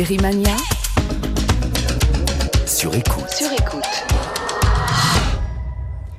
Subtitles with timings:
[0.00, 0.56] Série Mania
[2.64, 3.28] sur écoute.
[3.28, 3.82] Sur écoute.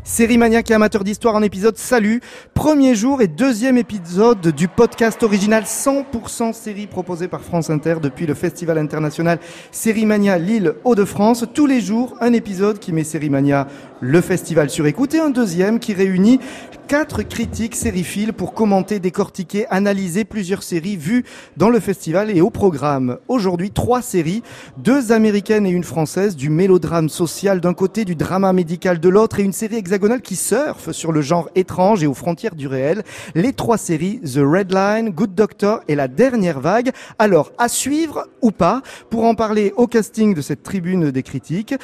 [0.03, 2.21] Série maniaque et amateur d'histoire en épisode Salut,
[2.53, 8.27] premier jour et deuxième épisode du podcast original 100% série proposé par France Inter depuis
[8.27, 9.39] le Festival international
[9.71, 11.45] Série Mania Lille Hauts-de-France.
[11.53, 13.67] Tous les jours, un épisode qui met Série Mania
[14.01, 16.39] le festival sur écoute et un deuxième qui réunit
[16.87, 21.23] quatre critiques sériphiles pour commenter, décortiquer, analyser plusieurs séries vues
[21.55, 23.19] dans le festival et au programme.
[23.29, 24.43] Aujourd'hui, trois séries,
[24.77, 29.39] deux américaines et une française, du mélodrame social d'un côté, du drama médical de l'autre
[29.39, 33.03] et une série hexagonale qui surfe sur le genre étrange et aux frontières du réel.
[33.35, 36.91] Les trois séries, The Red Line, Good Doctor et La Dernière Vague.
[37.19, 41.75] Alors, à suivre ou pas, pour en parler au casting de cette tribune des critiques,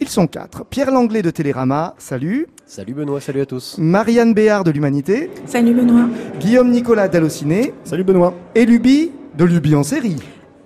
[0.00, 0.64] ils sont quatre.
[0.64, 2.46] Pierre Langlais de Télérama, salut.
[2.66, 3.76] Salut Benoît, salut à tous.
[3.78, 5.30] Marianne Béard de l'Humanité.
[5.46, 6.08] Salut Benoît.
[6.40, 7.72] Guillaume Nicolas d'Allociné.
[7.84, 8.34] Salut Benoît.
[8.54, 10.16] Et Luby de Luby en série.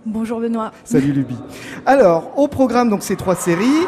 [0.06, 0.72] Bonjour Benoît.
[0.84, 1.34] Salut Luby.
[1.86, 3.86] Alors, au programme, donc ces trois séries.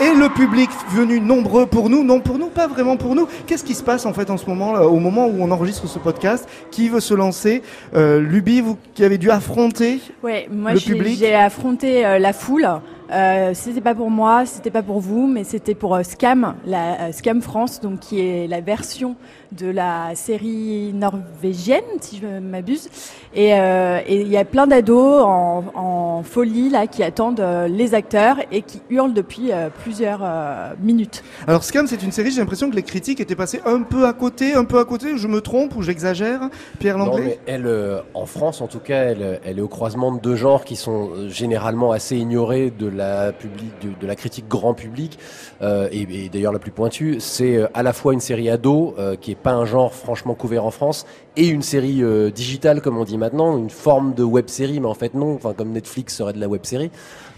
[0.00, 3.28] Et le public venu nombreux pour nous, non pour nous, pas vraiment pour nous.
[3.46, 5.86] Qu'est-ce qui se passe en fait en ce moment, là, au moment où on enregistre
[5.86, 7.62] ce podcast Qui veut se lancer?
[7.94, 12.18] Euh, Luby, vous qui avez dû affronter Ouais, moi Le j'ai public j'ai affronté euh,
[12.18, 12.66] la foule.
[13.12, 17.00] Euh, c'était pas pour moi, c'était pas pour vous, mais c'était pour euh, Scam, la
[17.08, 19.16] euh, Scam France, donc qui est la version
[19.52, 22.88] de la série norvégienne, si je m'abuse.
[23.34, 27.68] Et euh, et il y a plein d'ados en, en folie là qui attendent euh,
[27.68, 31.22] les acteurs et qui hurlent depuis euh, plusieurs euh, minutes.
[31.46, 34.14] Alors Scam, c'est une série, j'ai l'impression que les critiques étaient passées un peu à
[34.14, 37.24] côté, un peu à côté, je me trompe ou j'exagère Pierre Non, Langlais?
[37.24, 40.36] mais elle, euh, en France en tout cas, elle, elle est au croisement de deux
[40.36, 45.18] genres qui sont généralement assez ignorés de la, de, la critique grand public,
[45.62, 47.16] euh, et, et d'ailleurs la plus pointue.
[47.20, 50.34] C'est euh, à la fois une série ado, euh, qui est pas un genre franchement
[50.34, 54.22] couvert en France, et une série euh, digitale, comme on dit maintenant, une forme de
[54.22, 56.90] web série, mais en fait non, enfin comme Netflix serait de la web série.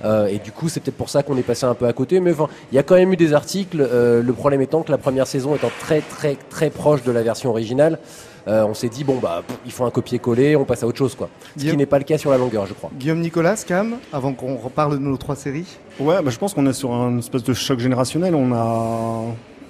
[0.05, 2.21] Euh, et du coup, c'est peut-être pour ça qu'on est passé un peu à côté.
[2.21, 3.81] Mais enfin, il y a quand même eu des articles.
[3.81, 7.23] euh, le problème étant que la première saison étant très très très proche de la
[7.23, 7.99] version originale,
[8.47, 10.99] euh, on s'est dit bon bah pff, il faut un copier-coller, on passe à autre
[10.99, 11.29] chose quoi.
[11.47, 12.91] Ce qui Guillaume- n'est pas le cas sur la longueur, je crois.
[12.99, 15.67] Guillaume Nicolas, Scam, avant qu'on reparle de nos trois séries.
[15.99, 18.35] Ouais, bah, je pense qu'on est sur un espèce de choc générationnel.
[18.35, 19.23] On a,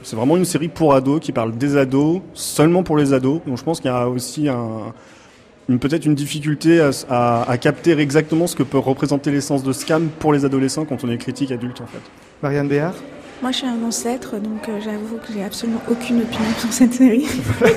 [0.02, 3.40] c'est vraiment une série pour ados qui parle des ados, seulement pour les ados.
[3.46, 4.92] Donc je pense qu'il y a aussi un,
[5.78, 10.32] peut-être une difficulté à- à capter exactement ce que peut représenter l'essence de scam pour
[10.32, 12.00] les adolescents quand on est critique adulte en fait.
[12.42, 12.94] Marianne Béard
[13.42, 16.94] Moi, je suis un ancêtre, donc euh, j'avoue que j'ai absolument aucune opinion sur cette
[16.94, 17.26] série.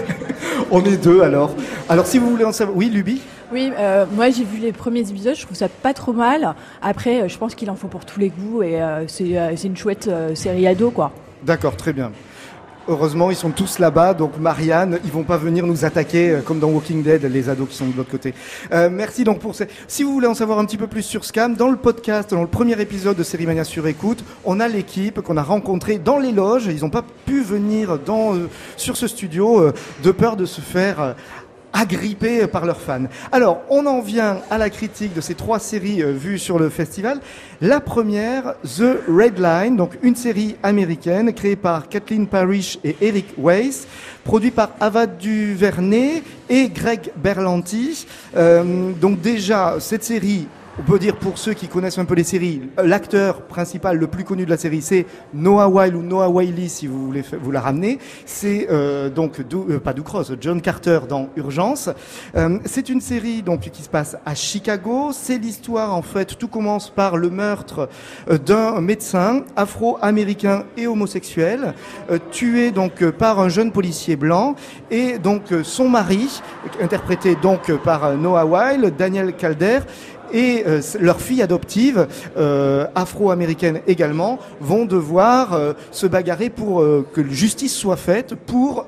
[0.71, 1.55] On est deux alors.
[1.89, 2.77] Alors si vous voulez en savoir...
[2.77, 6.13] Oui, Luby Oui, euh, moi j'ai vu les premiers épisodes, je trouve ça pas trop
[6.13, 6.55] mal.
[6.81, 9.55] Après, euh, je pense qu'il en faut pour tous les goûts et euh, c'est euh,
[9.55, 11.11] une chouette euh, série ado quoi.
[11.43, 12.11] D'accord, très bien.
[12.89, 16.59] Heureusement, ils sont tous là-bas, donc Marianne, ils vont pas venir nous attaquer euh, comme
[16.59, 18.33] dans Walking Dead, les ados qui sont de l'autre côté.
[18.71, 19.67] Euh, merci donc pour ces...
[19.89, 22.41] Si vous voulez en savoir un petit peu plus sur Scam, dans le podcast, dans
[22.41, 26.17] le premier épisode de Série Mania sur écoute, on a l'équipe qu'on a rencontrée dans
[26.17, 26.67] les loges.
[26.67, 29.69] Ils n'ont pas pu venir euh, sur ce studio
[30.01, 31.15] de peur de se faire
[31.77, 33.05] agrippés par leurs fans.
[33.31, 36.69] Alors, on en vient à la critique de ces trois séries euh, vues sur le
[36.69, 37.19] festival.
[37.61, 43.27] La première, The Red Line, donc une série américaine créée par Kathleen Parrish et Eric
[43.37, 43.87] Weiss,
[44.23, 48.05] produit par Ava DuVernay et Greg Berlanti.
[48.35, 50.47] Euh, donc déjà, cette série
[50.79, 54.23] on peut dire pour ceux qui connaissent un peu les séries, l'acteur principal le plus
[54.23, 57.61] connu de la série, c'est Noah Weil ou Noah Wiley si vous voulez vous la
[57.61, 57.97] ramener.
[58.25, 59.95] C'est euh, donc Dou- euh, pas
[60.39, 61.89] John Carter dans Urgence.
[62.35, 65.09] Euh, c'est une série donc qui se passe à Chicago.
[65.13, 66.37] C'est l'histoire en fait.
[66.37, 67.89] Tout commence par le meurtre
[68.29, 71.73] euh, d'un médecin afro-américain et homosexuel
[72.31, 74.55] tué donc par un jeune policier blanc
[74.91, 76.41] et donc son mari
[76.81, 79.79] interprété donc par Noah Weil, Daniel Calder
[80.33, 82.07] et euh, c- leur fille adoptive,
[82.37, 88.85] euh, afro-américaine également, vont devoir euh, se bagarrer pour euh, que justice soit faite pour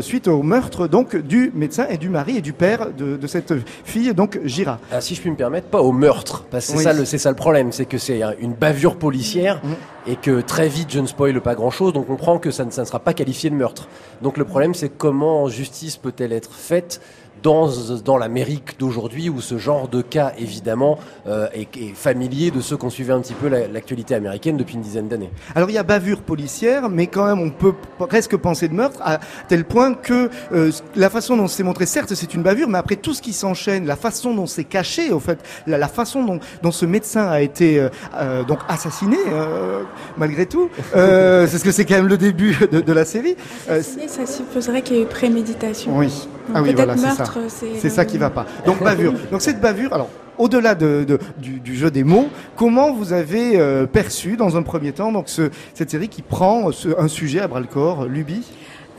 [0.00, 3.54] suite au meurtre donc du médecin et du mari et du père de, de cette
[3.84, 4.78] fille donc Gira.
[4.92, 6.84] Ah, si je puis me permettre, pas au meurtre, parce que c'est Oui.
[6.84, 9.74] ça, le- c'est ça le problème, c'est que c'est un- une bavure policière Mhm.
[10.06, 12.70] et que très vite je ne spoile pas grand-chose, donc on comprend que ça ne,
[12.70, 13.88] ça ne sera pas qualifié de meurtre.
[14.22, 17.00] Donc le problème, c'est comment justice peut-elle être faite
[17.42, 17.68] dans,
[18.04, 22.76] dans l'Amérique d'aujourd'hui où ce genre de cas, évidemment, euh, est, est familier de ceux
[22.76, 25.30] qui ont suivi un petit peu la- l'actualité américaine depuis une dizaine d'années.
[25.54, 27.74] Alors il y a bavure policière, mais quand même on peut
[28.08, 29.18] presque penser de meurtre à
[29.48, 32.96] tel point que euh, la façon dont c'est montré, certes c'est une bavure, mais après
[32.96, 36.40] tout ce qui s'enchaîne, la façon dont c'est caché, au fait, la, la façon dont,
[36.62, 39.82] dont ce médecin a été euh, euh, donc assassiné, euh,
[40.16, 43.36] malgré tout, euh, c'est ce que c'est quand même le début de, de la série.
[43.70, 45.96] Euh, Assassiné, ça supposerait qu'il y ait eu préméditation.
[45.96, 46.28] oui.
[46.48, 47.16] Donc Ah oui, voilà, c'est ça.
[47.24, 47.76] meurtre, c'est.
[47.76, 48.46] C'est ça qui va pas.
[48.66, 49.12] Donc bavure.
[49.30, 50.08] Donc cette bavure, alors
[50.38, 54.62] au-delà de, de- du, du jeu des mots, comment vous avez euh, perçu dans un
[54.62, 58.04] premier temps donc ce, cette série qui prend ce- un sujet à bras le corps,
[58.06, 58.46] Luby?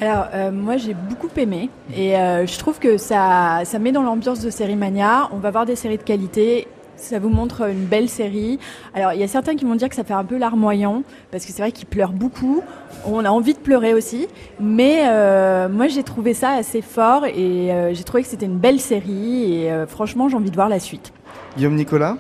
[0.02, 4.02] Alors, euh, moi, j'ai beaucoup aimé et euh, je trouve que ça, ça met dans
[4.04, 5.28] l'ambiance de série mania.
[5.34, 6.68] On va voir des séries de qualité.
[7.00, 8.60] Ça vous montre une belle série.
[8.94, 11.46] Alors, il y a certains qui vont dire que ça fait un peu larmoyant parce
[11.46, 12.62] que c'est vrai qu'ils pleurent beaucoup.
[13.06, 14.28] On a envie de pleurer aussi,
[14.60, 18.60] mais euh, moi, j'ai trouvé ça assez fort et euh, j'ai trouvé que c'était une
[18.60, 21.14] belle série et euh, franchement, j'ai envie de voir la suite.
[21.56, 22.18] Guillaume Nicolas?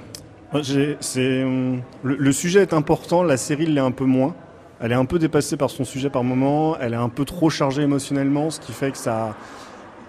[0.54, 4.34] Moi, le, le sujet est important, la série l'est un peu moins.
[4.82, 7.50] Elle est un peu dépassée par son sujet par moment, elle est un peu trop
[7.50, 9.36] chargée émotionnellement, ce qui fait que ça,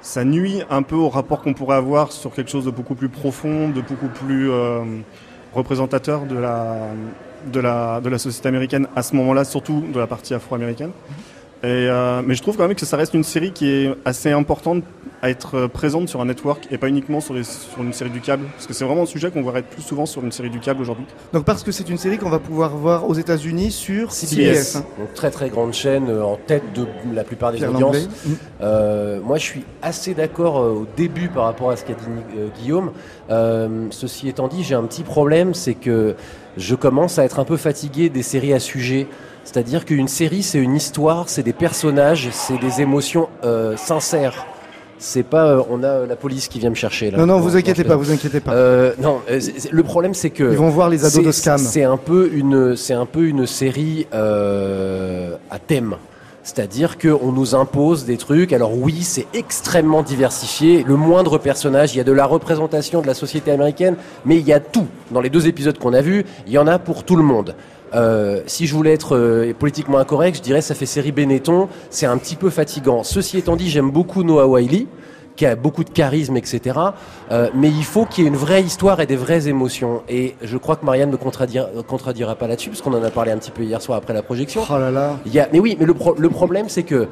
[0.03, 3.09] ça nuit un peu au rapport qu'on pourrait avoir sur quelque chose de beaucoup plus
[3.09, 4.83] profond, de beaucoup plus euh,
[5.55, 6.79] représentateur de la,
[7.53, 10.91] de, la, de la société américaine à ce moment-là, surtout de la partie afro-américaine.
[11.63, 14.31] Et, euh, mais je trouve quand même que ça reste une série qui est assez
[14.31, 14.83] importante
[15.23, 18.11] à être euh, présente sur un network et pas uniquement sur, les, sur une série
[18.11, 18.47] du câble.
[18.55, 20.81] Parce que c'est vraiment un sujet qu'on verrait plus souvent sur une série du câble
[20.81, 21.05] aujourd'hui.
[21.33, 24.77] Donc parce que c'est une série qu'on va pouvoir voir aux États-Unis sur CBS.
[24.77, 24.85] hein.
[24.99, 28.09] Donc très très grande chaîne euh, en tête de la plupart des Pierre audiences.
[28.25, 28.33] Mm.
[28.63, 32.93] Euh, moi, je suis assez d'accord au début par rapport à ce qu'a dit Guillaume.
[33.31, 36.17] Euh, ceci étant dit, j'ai un petit problème, c'est que
[36.57, 39.07] je commence à être un peu fatigué des séries à sujet.
[39.45, 44.47] C'est-à-dire qu'une série, c'est une histoire, c'est des personnages, c'est des émotions euh, sincères.
[45.03, 47.17] C'est pas, euh, on a euh, la police qui vient me chercher là.
[47.19, 48.53] Non, non, vous inquiétez pas, vous inquiétez pas.
[48.53, 51.59] Euh, non, c'est- le problème c'est que Ils vont voir les ados c'est- de Scam.
[51.59, 55.97] C'est un peu une, c'est un peu une série euh, à thème.
[56.43, 58.53] C'est-à-dire qu'on nous impose des trucs.
[58.53, 60.85] Alors oui, c'est extrêmement diversifié.
[60.87, 64.47] Le moindre personnage, il y a de la représentation de la société américaine, mais il
[64.47, 64.87] y a tout.
[65.11, 67.55] Dans les deux épisodes qu'on a vus, il y en a pour tout le monde.
[67.93, 71.69] Euh, si je voulais être euh, politiquement incorrect, je dirais ça fait série Benetton.
[71.91, 73.03] C'est un petit peu fatigant.
[73.03, 74.87] Ceci étant dit, j'aime beaucoup Noah Wiley
[75.37, 76.79] qui a beaucoup de charisme, etc.
[77.31, 80.03] Euh, mais il faut qu'il y ait une vraie histoire et des vraies émotions.
[80.09, 83.31] Et je crois que Marianne ne contredira, contredira pas là-dessus, parce qu'on en a parlé
[83.33, 84.63] un petit peu hier soir après la projection.
[84.69, 85.17] Oh là là.
[85.25, 87.09] Il y a, mais oui, mais le, pro- le problème, c'est que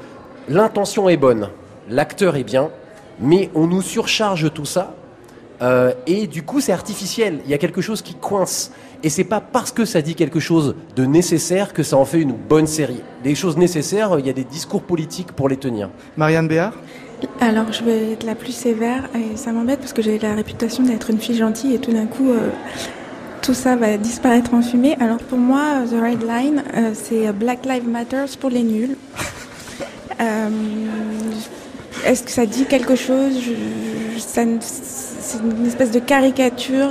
[0.49, 1.49] l'intention est bonne,
[1.89, 2.69] l'acteur est bien,
[3.21, 4.95] mais on nous surcharge tout ça.
[5.63, 7.41] euh, et du coup, c'est artificiel.
[7.45, 8.71] Il y a quelque chose qui coince.
[9.05, 12.21] Et c'est pas parce que ça dit quelque chose de nécessaire que ça en fait
[12.21, 13.01] une bonne série.
[13.25, 15.89] Les choses nécessaires, il y a des discours politiques pour les tenir.
[16.17, 16.73] Marianne Béard?
[17.41, 20.83] Alors, je vais être la plus sévère et ça m'embête parce que j'ai la réputation
[20.83, 22.51] d'être une fille gentille et tout d'un coup, euh,
[23.43, 24.97] tout ça va disparaître en fumée.
[25.01, 28.97] Alors, pour moi, The Red Line, euh, c'est Black Lives Matter pour les nuls.
[30.21, 30.49] Euh,
[32.05, 33.35] Est-ce que ça dit quelque chose?
[34.17, 36.91] C'est une espèce de caricature,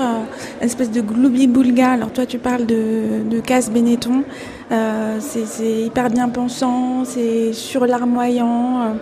[0.62, 1.92] une espèce de gloubi-boulga.
[1.92, 4.24] Alors, toi, tu parles de, Casse Benetton.
[5.20, 8.96] C'est hyper bien pensant, c'est surlarmoyant.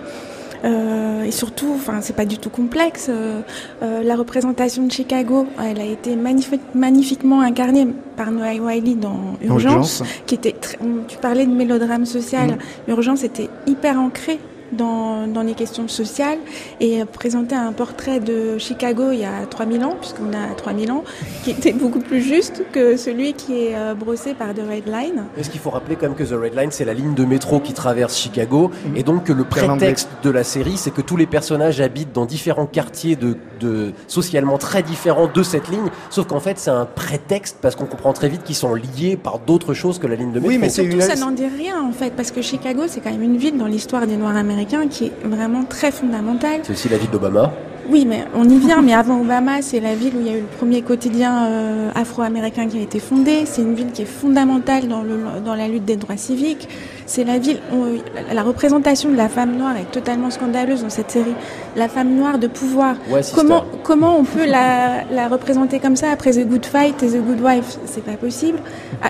[0.63, 3.07] Euh, et surtout, enfin, c'est pas du tout complexe.
[3.10, 3.42] euh,
[3.84, 9.36] euh, la représentation de Chicago, elle a été magnifi- magnifiquement incarnée par Noah Wiley dans
[9.44, 10.54] Urgence, qui était.
[10.54, 12.57] très- tu parlais de mélodrame social.
[12.88, 14.40] Urgence était hyper ancrée
[14.72, 16.38] dans, dans les questions sociales
[16.80, 21.04] et présentait un portrait de Chicago il y a 3000 ans, puisqu'on a 3000 ans,
[21.44, 25.24] qui était beaucoup plus juste que celui qui est euh, brossé par The Red Line.
[25.38, 27.60] Est-ce qu'il faut rappeler quand même que The Red Line, c'est la ligne de métro
[27.60, 31.26] qui traverse Chicago, et donc que le prétexte de la série, c'est que tous les
[31.28, 36.39] personnages habitent dans différents quartiers de, de socialement très différents de cette ligne, sauf qu'en
[36.39, 40.00] fait c'est un prétexte parce qu'on comprend très vite qu'ils sont liés par d'autres choses
[40.00, 40.50] que la ligne de métro.
[40.50, 42.84] Oui, mais Et c'est surtout, une- ça n'en dit rien en fait, parce que Chicago,
[42.88, 44.55] c'est quand même une ville dans l'histoire des Noirs américains
[44.90, 46.62] qui est vraiment très fondamentale.
[46.64, 47.52] C'est aussi la ville d'Obama.
[47.88, 50.38] Oui, mais on y vient, mais avant Obama, c'est la ville où il y a
[50.38, 53.44] eu le premier quotidien euh, afro-américain qui a été fondé.
[53.46, 56.68] C'est une ville qui est fondamentale dans, le, dans la lutte des droits civiques.
[57.06, 57.84] C'est la ville où
[58.16, 61.36] la- la représentation de la femme noire est totalement scandaleuse dans cette série.
[61.76, 62.96] La femme noire de pouvoir.
[63.12, 63.22] Ouais.
[63.36, 67.22] Comment, comment on peut la, la représenter comme ça après The Good Fight et The
[67.24, 67.78] Good Wife?
[67.86, 68.58] C'est pas possible.
[69.04, 69.10] Ah,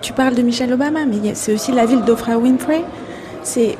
[0.00, 2.82] tu parles de Michelle Obama, mais c'est aussi la ville d'Oprah Winfrey.
[3.42, 3.76] C'est-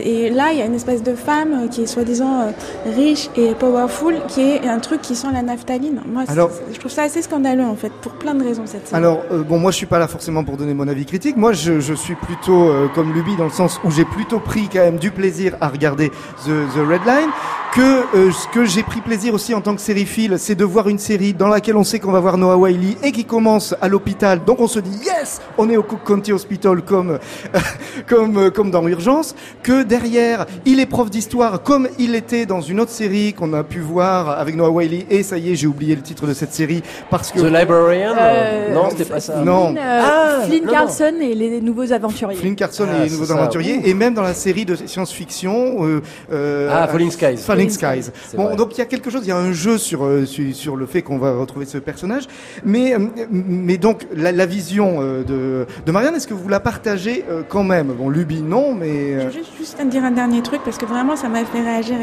[0.00, 2.50] et là, il y a une espèce de femme euh, qui est soi-disant euh,
[2.96, 6.00] riche et powerful, qui est un truc qui sent la naphtaline.
[6.06, 8.96] Moi, Alors- je trouve ça assez scandaleux, en fait, pour plein de raisons, cette série.
[8.98, 11.36] Alors, euh, bon, moi, je suis pas là forcément pour donner mon avis critique.
[11.36, 14.68] Moi, je, je suis plutôt euh, comme Luby dans le sens où j'ai plutôt pris
[14.72, 16.10] quand même du plaisir à regarder
[16.44, 17.30] The, The Red Line.
[17.74, 17.80] Que
[18.14, 20.98] euh, ce que j'ai pris plaisir aussi en tant que sériephile, c'est de voir une
[20.98, 24.44] série dans laquelle on sait qu'on va voir Noah Wiley et qui commence à l'hôpital.
[24.44, 27.18] Donc, on se dit yes, on est au Cook County Hospital comme
[28.06, 29.34] comme euh, comme dans Urgence.
[29.62, 33.64] Que derrière, il est prof d'histoire comme il était dans une autre série qu'on a
[33.64, 35.06] pu voir avec Noah Wiley.
[35.08, 38.12] Et ça y est, j'ai oublié le titre de cette série parce que The Librarian
[38.20, 39.36] Euh, Non, c'était pas ça.
[39.36, 39.68] Non.
[39.72, 40.66] Flynn, euh, Ah, Flynn.
[40.66, 42.36] Carlson et les nouveaux aventuriers.
[42.36, 43.38] Flynn Carson Ah, et les c'est nouveaux ça.
[43.40, 47.38] aventuriers, et même dans la série de science-fiction, euh, euh, Ah, Falling Skies.
[47.38, 48.10] Falling Skies.
[48.34, 50.54] Bon, donc il y a quelque chose, il y a un jeu sur euh, sur,
[50.54, 52.24] sur, le fait qu'on va retrouver ce personnage,
[52.64, 52.98] mais euh,
[53.30, 57.64] mais donc la, la vision euh, de de Marianne, est-ce que vous la partagez quand
[57.64, 57.88] même?
[57.88, 61.16] Bon, Luby non, mais je veux juste, juste dire un dernier truc parce que vraiment
[61.16, 61.96] ça m'a fait réagir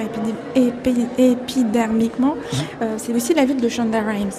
[1.18, 2.36] épidermiquement.
[2.36, 2.88] Mhm.
[2.98, 4.32] c'est aussi la vie de Shonda Rhimes.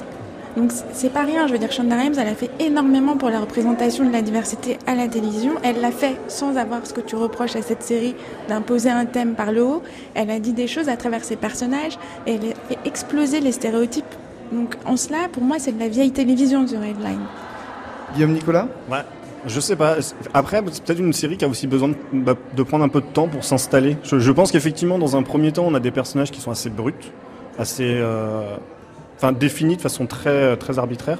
[0.57, 3.41] Donc c'est pas rien, je veux dire, Shonda Rhimes, elle a fait énormément pour la
[3.41, 5.53] représentation de la diversité à la télévision.
[5.63, 8.15] Elle l'a fait sans avoir ce que tu reproches à cette série
[8.49, 9.83] d'imposer un thème par le haut.
[10.15, 13.53] Elle a dit des choses à travers ses personnages et elle a fait exploser les
[13.53, 14.05] stéréotypes.
[14.53, 17.27] Donc en cela, pour moi, c'est de la vieille télévision, The Red Line.
[18.15, 18.67] Guillaume Nicolas?
[18.91, 19.05] Ouais.
[19.47, 19.97] Je sais pas.
[20.35, 22.35] Après, c'est peut-être une série qui a aussi besoin de, bah,
[22.67, 23.97] prendre un peu de temps pour s'installer.
[24.03, 26.93] Je, pense qu'effectivement, dans un premier temps, on a des personnages qui sont assez bruts,
[27.59, 28.57] assez euh,
[29.21, 31.19] enfin définie de façon très très arbitraire.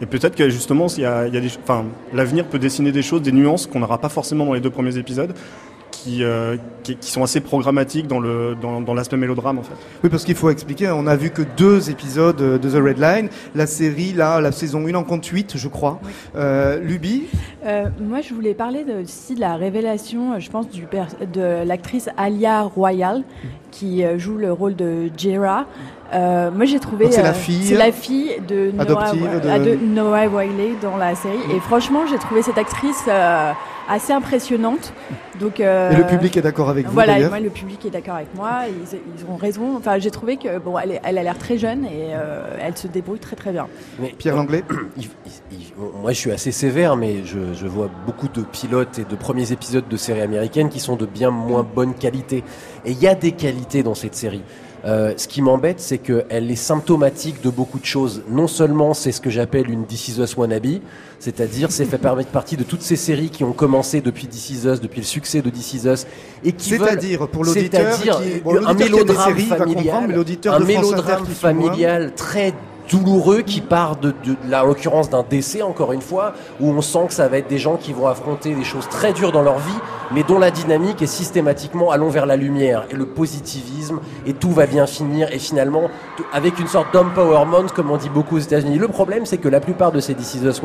[0.00, 2.92] Et peut-être que justement, il y a, il y a des, enfin, l'avenir peut dessiner
[2.92, 5.34] des choses, des nuances qu'on n'aura pas forcément dans les deux premiers épisodes.
[5.90, 9.74] Qui, euh, qui, sont assez programmatiques dans le dans, dans l'aspect mélodrame en fait.
[10.02, 13.28] Oui parce qu'il faut expliquer, on a vu que deux épisodes de The Red Line,
[13.54, 16.00] la série là, la saison 1 en compte 8 je crois.
[16.34, 17.28] Euh, Luby
[17.66, 20.86] euh, Moi je voulais parler de, aussi de la révélation, je pense, du
[21.32, 23.22] de l'actrice Alia Royal
[23.72, 25.66] qui euh, joue le rôle de Jera.
[26.12, 27.10] Euh, moi, j'ai trouvé.
[27.10, 27.64] C'est la euh, fille.
[27.64, 29.12] C'est la fille de Noah,
[29.58, 29.74] de...
[29.76, 31.38] Noah Wiley dans la série.
[31.54, 33.52] Et franchement, j'ai trouvé cette actrice euh,
[33.88, 34.92] assez impressionnante.
[35.40, 38.16] Donc, euh, Et le public est d'accord avec vous Voilà, moi, le public est d'accord
[38.16, 38.62] avec moi.
[38.68, 39.76] Ils, ils, ont raison.
[39.76, 42.10] Enfin, j'ai trouvé que bon, elle, elle a l'air très jeune et
[42.60, 43.66] elle se débrouille très très bien.
[43.98, 44.64] Mais, Pierre Langlais.
[46.02, 49.52] moi, je suis assez sévère, mais je, je, vois beaucoup de pilotes et de premiers
[49.52, 52.44] épisodes de séries américaines qui sont de bien moins bonne qualité.
[52.84, 54.42] Et il y a des qualités dans cette série.
[54.84, 58.22] Euh, ce qui m'embête, c'est qu'elle est symptomatique de beaucoup de choses.
[58.28, 60.80] Non seulement c'est ce que j'appelle une This Is Us wannabe,
[61.20, 61.98] c'est-à-dire c'est fait
[62.32, 65.40] partie de toutes ces séries qui ont commencé depuis This Is Us, depuis le succès
[65.40, 66.06] de This Is Us,
[66.44, 67.96] et qui c'est-à-dire pour l'auditeur,
[68.66, 72.52] un mélodrame familial, un mélodrame familial très
[72.92, 74.14] douloureux qui part de,
[74.48, 77.58] la l'occurrence d'un décès encore une fois où on sent que ça va être des
[77.58, 79.78] gens qui vont affronter des choses très dures dans leur vie
[80.12, 84.50] mais dont la dynamique est systématiquement allons vers la lumière et le positivisme et tout
[84.50, 85.88] va bien finir et finalement
[86.34, 88.78] avec une sorte d'empowerment comme on dit beaucoup aux États-Unis.
[88.78, 90.60] Le problème c'est que la plupart de ces This Is Us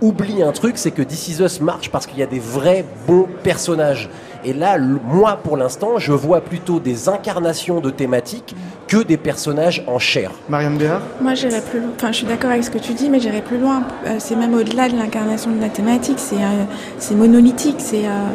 [0.00, 4.08] oublient un truc c'est que This marche parce qu'il y a des vrais bons personnages
[4.44, 8.54] et là, moi, pour l'instant, je vois plutôt des incarnations de thématiques
[8.88, 10.30] que des personnages en chair.
[10.48, 11.90] Marianne Béard Moi, j'irais plus loin.
[11.96, 13.84] Enfin, je suis d'accord avec ce que tu dis, mais j'irais plus loin.
[14.06, 16.18] Euh, c'est même au-delà de l'incarnation de la thématique.
[16.18, 17.76] C'est euh, monolithique.
[17.78, 18.28] C'est euh,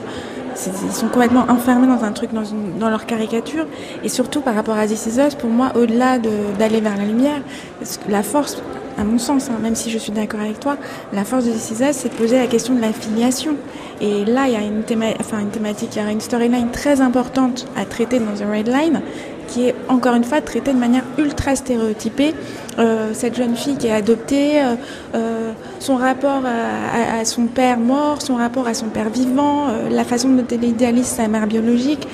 [0.85, 2.43] ils sont complètement enfermés dans un truc, dans,
[2.79, 3.65] dans, leur caricature.
[4.03, 7.41] Et surtout par rapport à This Is Us, pour moi, au-delà d'aller vers la lumière,
[8.09, 8.57] la force,
[8.97, 10.77] à mon sens, hein, même si je suis d'accord avec toi,
[11.13, 13.55] la force de This Is c'est de poser la question de la filiation.
[14.01, 17.85] Et là, il y a une, thématique, il y a une storyline très importante à
[17.85, 19.01] traiter dans The Red Line,
[19.47, 22.33] qui est encore une fois traitée de manière ultra stéréotypée.
[22.77, 24.75] Euh, cette jeune fille qui est adoptée, euh,
[25.15, 30.29] euh, son rapport à, son père mort, son rapport à son père vivant, la façon
[30.29, 32.07] dont elle idéalise sa mère biologique,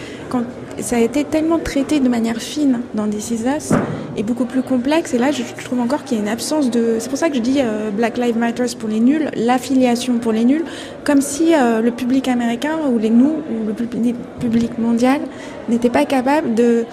[0.80, 3.74] ça a été tellement traité de manière fine dans des Us
[4.17, 5.13] et beaucoup plus complexe.
[5.13, 6.98] Et là, je trouve encore qu'il y a une absence de.
[7.00, 10.32] C'est pour ça que je dis euh, Black Lives Matter pour les nuls, l'affiliation pour
[10.32, 10.63] les nuls,
[11.03, 15.22] comme si euh, le public américain ou les nous ou le public mondial
[15.70, 16.86] n'était pas capable de,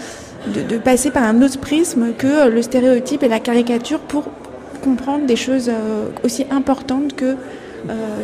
[0.46, 4.24] de, passer par un autre prisme que le stéréotype et la caricature pour
[4.80, 7.34] comprendre des choses euh, aussi importantes que euh,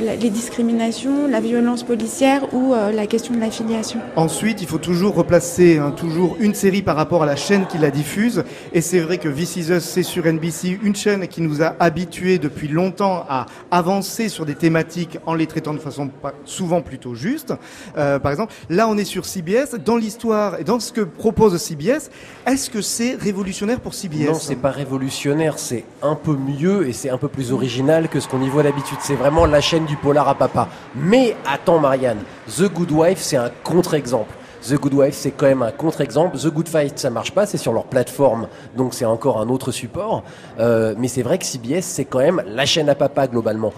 [0.00, 4.00] les discriminations, la violence policière ou euh, la question de l'affiliation.
[4.16, 7.78] Ensuite, il faut toujours replacer hein, toujours une série par rapport à la chaîne qui
[7.78, 8.44] la diffuse.
[8.72, 11.74] Et c'est vrai que This Is Us, c'est sur NBC, une chaîne qui nous a
[11.80, 16.10] habitués depuis longtemps à avancer sur des thématiques en les traitant de façon
[16.44, 17.54] souvent plutôt juste.
[17.96, 19.76] Euh, par exemple, là, on est sur CBS.
[19.84, 22.10] Dans l'histoire et dans ce que propose CBS,
[22.46, 25.58] est-ce que c'est révolutionnaire pour CBS Non, c'est pas révolutionnaire.
[25.58, 28.62] C'est un peu mieux et c'est un peu plus original que ce qu'on y voit
[28.62, 28.98] d'habitude.
[29.00, 30.68] C'est vraiment la chaîne du polar à papa.
[30.94, 34.32] Mais attends Marianne, The Good Wife c'est un contre-exemple.
[34.66, 36.36] The Good Wife, c'est quand même un contre-exemple.
[36.36, 39.70] The Good Fight, ça marche pas, c'est sur leur plateforme, donc c'est encore un autre
[39.70, 40.24] support.
[40.58, 43.72] Euh, mais c'est vrai que CBS, c'est quand même la chaîne à papa globalement.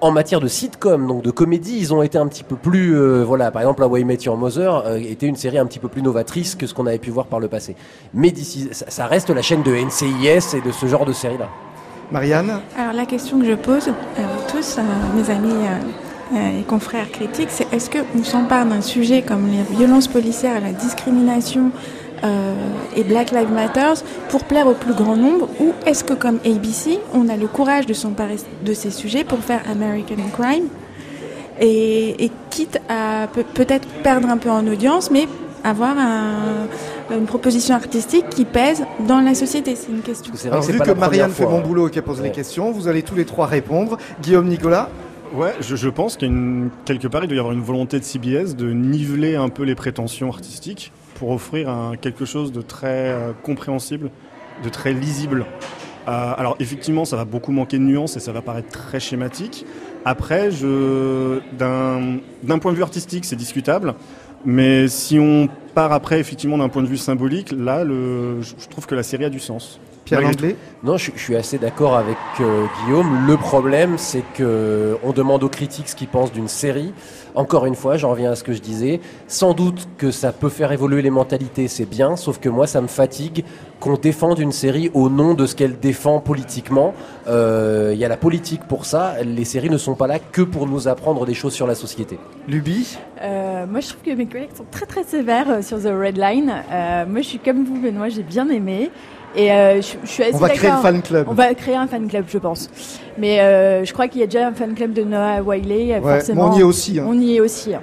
[0.00, 3.24] En matière de sitcom, donc de comédie, ils ont été un petit peu plus, euh,
[3.24, 5.88] voilà, par exemple, la Way Met Your Mother euh, était une série un petit peu
[5.88, 7.74] plus novatrice que ce qu'on avait pu voir par le passé.
[8.14, 11.48] Mais d'ici, ça reste la chaîne de NCIS et de ce genre de série-là.
[12.12, 12.60] Marianne?
[12.78, 13.90] Alors la question que je pose
[14.48, 14.78] tous,
[15.14, 19.76] mes amis euh, euh, et confrères critiques, c'est est-ce qu'on s'empare d'un sujet comme les
[19.76, 21.70] violences policières, la discrimination
[22.24, 22.54] euh,
[22.96, 26.98] et Black Lives Matter pour plaire au plus grand nombre ou est-ce que comme ABC,
[27.14, 30.68] on a le courage de s'emparer de ces sujets pour faire American Crime?
[31.60, 35.26] Et quitte à peut-être perdre un peu en audience, mais
[35.64, 36.68] avoir un,
[37.10, 39.76] une proposition artistique qui pèse dans la société.
[39.76, 40.32] C'est une question.
[40.36, 41.60] C'est vrai Alors, que c'est vu pas que Marianne fait hein.
[41.60, 43.98] boulot et qu'elle pose les questions, vous allez tous les trois répondre.
[44.22, 44.90] Guillaume, Nicolas
[45.34, 47.62] Ouais, je, je pense qu'il y a une, quelque part, il doit y avoir une
[47.62, 52.50] volonté de CBS de niveler un peu les prétentions artistiques pour offrir un, quelque chose
[52.50, 54.10] de très euh, compréhensible,
[54.64, 55.44] de très lisible.
[56.08, 59.66] Euh, alors effectivement, ça va beaucoup manquer de nuances et ça va paraître très schématique.
[60.06, 63.94] Après, je, d'un, d'un point de vue artistique, c'est discutable.
[64.44, 68.86] Mais si on part après, effectivement, d'un point de vue symbolique, là, le, je trouve
[68.86, 69.80] que la série a du sens.
[70.04, 73.26] Pierre Langlais Non, je, je suis assez d'accord avec euh, Guillaume.
[73.26, 76.94] Le problème, c'est que on demande aux critiques ce qu'ils pensent d'une série.
[77.38, 78.98] Encore une fois, j'en reviens à ce que je disais.
[79.28, 82.16] Sans doute que ça peut faire évoluer les mentalités, c'est bien.
[82.16, 83.44] Sauf que moi, ça me fatigue
[83.78, 86.94] qu'on défende une série au nom de ce qu'elle défend politiquement.
[87.28, 89.14] Euh, Il y a la politique pour ça.
[89.24, 92.18] Les séries ne sont pas là que pour nous apprendre des choses sur la société.
[92.48, 92.98] Luby?
[93.22, 96.18] Euh, moi, je trouve que mes collègues sont très très sévères euh, sur The Red
[96.18, 96.52] Line.
[96.72, 98.90] Euh, moi, je suis comme vous, Benoît, j'ai bien aimé.
[99.36, 100.82] Et euh, je, je suis assez On va créer d'accord.
[100.82, 101.26] fan club.
[101.28, 102.70] On va créer un fan club, je pense.
[103.18, 106.00] Mais euh, je crois qu'il y a déjà un fan club de Noah Wiley, euh,
[106.00, 106.50] Ouais, forcément.
[106.50, 106.98] on y est aussi.
[106.98, 107.04] hein.
[107.06, 107.74] On y aussi.
[107.74, 107.82] hein.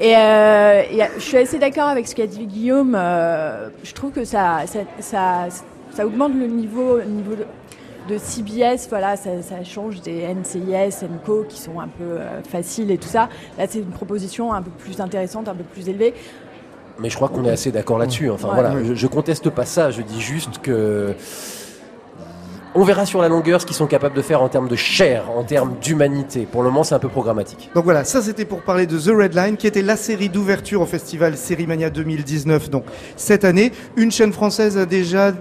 [0.00, 2.94] Et, euh, et, euh, je suis assez d'accord avec ce qu'a dit Guillaume.
[2.96, 5.46] euh, je trouve que ça, ça, ça,
[5.94, 7.44] ça augmente le niveau, le niveau de,
[8.12, 8.88] de CBS.
[8.88, 13.08] Voilà, ça, ça change des NCIS, NCO qui sont un peu euh, faciles et tout
[13.08, 13.28] ça.
[13.58, 16.14] Là, c'est une proposition un peu plus intéressante, un peu plus élevée.
[16.98, 18.28] Mais je crois qu'on est assez d'accord là-dessus.
[18.30, 18.54] Enfin Ouais.
[18.54, 19.90] voilà, je, je conteste pas ça.
[19.90, 21.14] Je dis juste que
[22.74, 25.24] on verra sur la longueur ce qu'ils sont capables de faire en termes de chair,
[25.36, 26.46] en termes d'humanité.
[26.50, 27.70] Pour le moment, c'est un peu programmatique.
[27.74, 30.80] Donc voilà, ça c'était pour parler de The Red Line, qui était la série d'ouverture
[30.80, 32.84] au festival Sérimania 2019, donc
[33.16, 33.72] cette année.
[33.96, 35.32] Une chaîne française a déjà euh,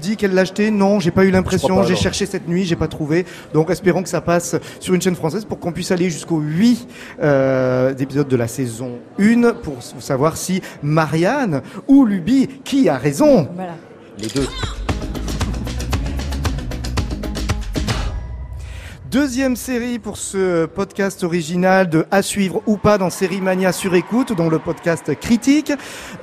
[0.00, 0.70] dit qu'elle l'achetait.
[0.70, 1.82] Non, j'ai pas eu l'impression.
[1.84, 3.24] J'ai cherché cette nuit, j'ai pas trouvé.
[3.52, 6.88] Donc espérons que ça passe sur une chaîne française pour qu'on puisse aller jusqu'aux 8
[7.22, 13.48] euh, épisodes de la saison 1 pour savoir si Marianne ou Luby, qui a raison
[13.54, 13.74] Voilà.
[14.18, 14.46] Les deux.
[19.14, 23.94] Deuxième série pour ce podcast original de À suivre ou pas dans Série Mania sur
[23.94, 25.72] écoute, dont le podcast critique.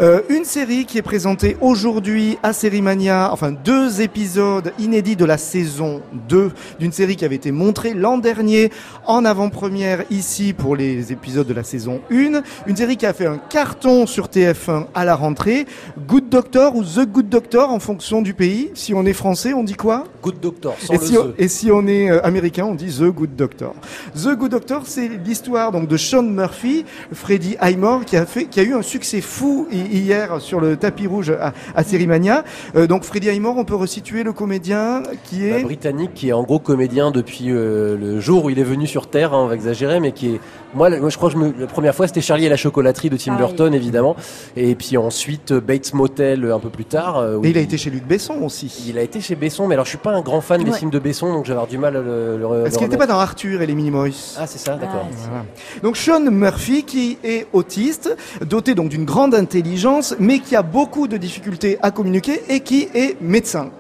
[0.01, 5.23] Euh, une série qui est présentée aujourd'hui à Série Mania, enfin deux épisodes inédits de
[5.23, 6.51] la saison 2
[6.81, 8.71] d'une série qui avait été montrée l'an dernier
[9.05, 12.41] en avant-première ici pour les épisodes de la saison 1.
[12.67, 15.65] Une série qui a fait un carton sur TF1 à la rentrée.
[16.09, 18.69] Good Doctor ou The Good Doctor en fonction du pays.
[18.73, 20.03] Si on est français, on dit quoi?
[20.21, 22.80] Good Doctor, sans et le si, on, et si on est euh, américain, on dit
[22.87, 23.73] The Good Doctor.
[24.15, 28.59] The Good Doctor, c'est l'histoire donc de Sean Murphy, Freddie Highmore, qui a fait, qui
[28.59, 32.43] a eu un succès fou hi- hier sur le tapis rouge à, à Sérimania.
[32.75, 35.63] Euh, donc Freddie Highmore, on peut resituer le comédien qui Un est.
[35.63, 39.09] britannique qui est en gros comédien depuis euh, le jour où il est venu sur
[39.09, 40.39] Terre, hein, on va exagérer, mais qui est
[40.73, 43.17] moi, je crois que je me- la première fois c'était Charlie et la chocolaterie de
[43.17, 43.47] Tim Pareil.
[43.47, 44.15] Burton évidemment,
[44.55, 47.25] et puis ensuite euh, Bates Motel un peu plus tard.
[47.39, 48.85] où Et il a été chez Luc Besson aussi.
[48.87, 50.91] il a été chez Besson, mais alors je suis pas un grand fan des films
[50.91, 52.97] de Besson, donc je vais avoir du mal à le, le, le Est-ce qu'il n'était
[52.97, 55.05] pas dans Arthur et les Minimoys Ah c'est ça, d'accord.
[55.05, 55.45] Ah, Voilà.
[55.83, 61.07] Donc Sean Murphy qui est autiste, doté donc d'une grande intelligence, mais qui a beaucoup
[61.07, 63.71] de difficultés à communiquer et qui est médecin.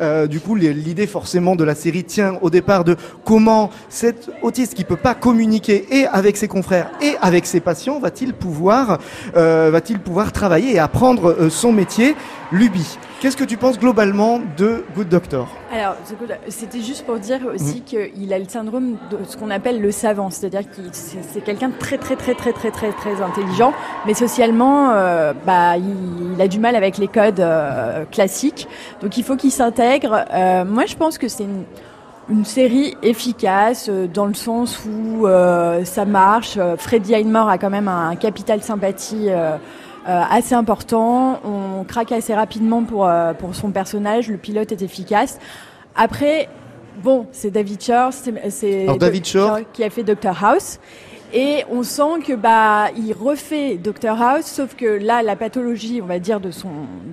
[0.00, 4.74] Euh, du coup, l'idée forcément de la série tient au départ de comment cet autiste
[4.74, 8.98] qui peut pas communiquer et avec ses confrères et avec ses patients va-t-il pouvoir
[9.36, 12.14] euh, va-t-il pouvoir travailler et apprendre euh, son métier?
[12.50, 12.98] Luby.
[13.20, 15.48] Qu'est-ce que tu penses globalement de Good Doctor?
[15.72, 15.96] Alors,
[16.48, 17.54] c'était juste pour dire Mm.
[17.54, 21.70] aussi qu'il a le syndrome de ce qu'on appelle le savant, c'est-à-dire qu'il c'est quelqu'un
[21.70, 23.72] de très très très très très très très intelligent,
[24.06, 28.68] mais socialement, euh, bah, il, il a du mal avec les codes euh, classiques,
[29.02, 30.24] donc il faut qu'il s'intègre.
[30.32, 31.64] Euh, moi, je pense que c'est une
[32.30, 36.56] une série efficace euh, dans le sens où euh, ça marche.
[36.58, 39.28] Euh, Freddie Highmore a quand même un, capital sympathie
[40.06, 41.40] assez important.
[41.44, 44.28] On craque assez rapidement pour, euh, pour son personnage.
[44.28, 45.38] Le pilote est efficace.
[45.96, 46.48] Après,
[47.02, 49.58] bon, c'est David Shore, c'est- c'est Alors, David Shore.
[49.72, 50.78] qui a fait Doctor House.
[51.34, 56.06] Et on sent que bah il refait Doctor House, sauf que là la pathologie, on
[56.06, 56.70] va dire de son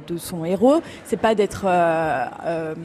[0.07, 2.75] de son héros, c'est pas d'être euh, euh,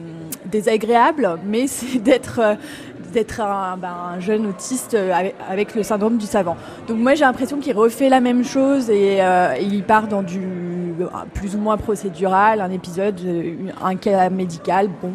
[0.45, 2.55] désagréable, mais c'est d'être euh,
[3.13, 6.57] d'être un, bah, un jeune autiste euh, avec, avec le syndrome du savant.
[6.87, 10.41] Donc moi j'ai l'impression qu'il refait la même chose et euh, il part dans du
[11.33, 13.19] plus ou moins procédural, un épisode,
[13.81, 15.13] un cas médical, bon,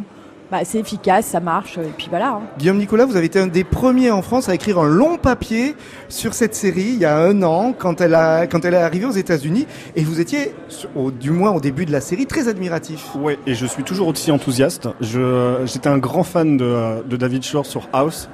[0.51, 2.35] bah c'est efficace, ça marche et puis voilà.
[2.35, 2.43] hein.
[2.59, 5.75] Guillaume Nicolas, vous avez été un des premiers en France à écrire un long papier
[6.09, 9.07] sur cette série il y a un an quand elle a quand elle est arrivée
[9.07, 10.55] aux États-Unis et vous étiez
[10.95, 13.07] au, du moins au début de la série très admiratif.
[13.17, 14.89] Ouais, et je suis toujours aussi enthousiaste.
[15.01, 18.29] Je, j'étais un grand fan de, de David Shore sur House,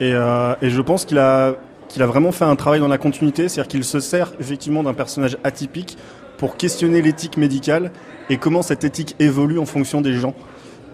[0.00, 1.54] et, euh, et je pense qu'il a,
[1.88, 4.94] qu'il a vraiment fait un travail dans la continuité, c'est-à-dire qu'il se sert effectivement d'un
[4.94, 5.96] personnage atypique
[6.36, 7.90] pour questionner l'éthique médicale
[8.28, 10.34] et comment cette éthique évolue en fonction des gens.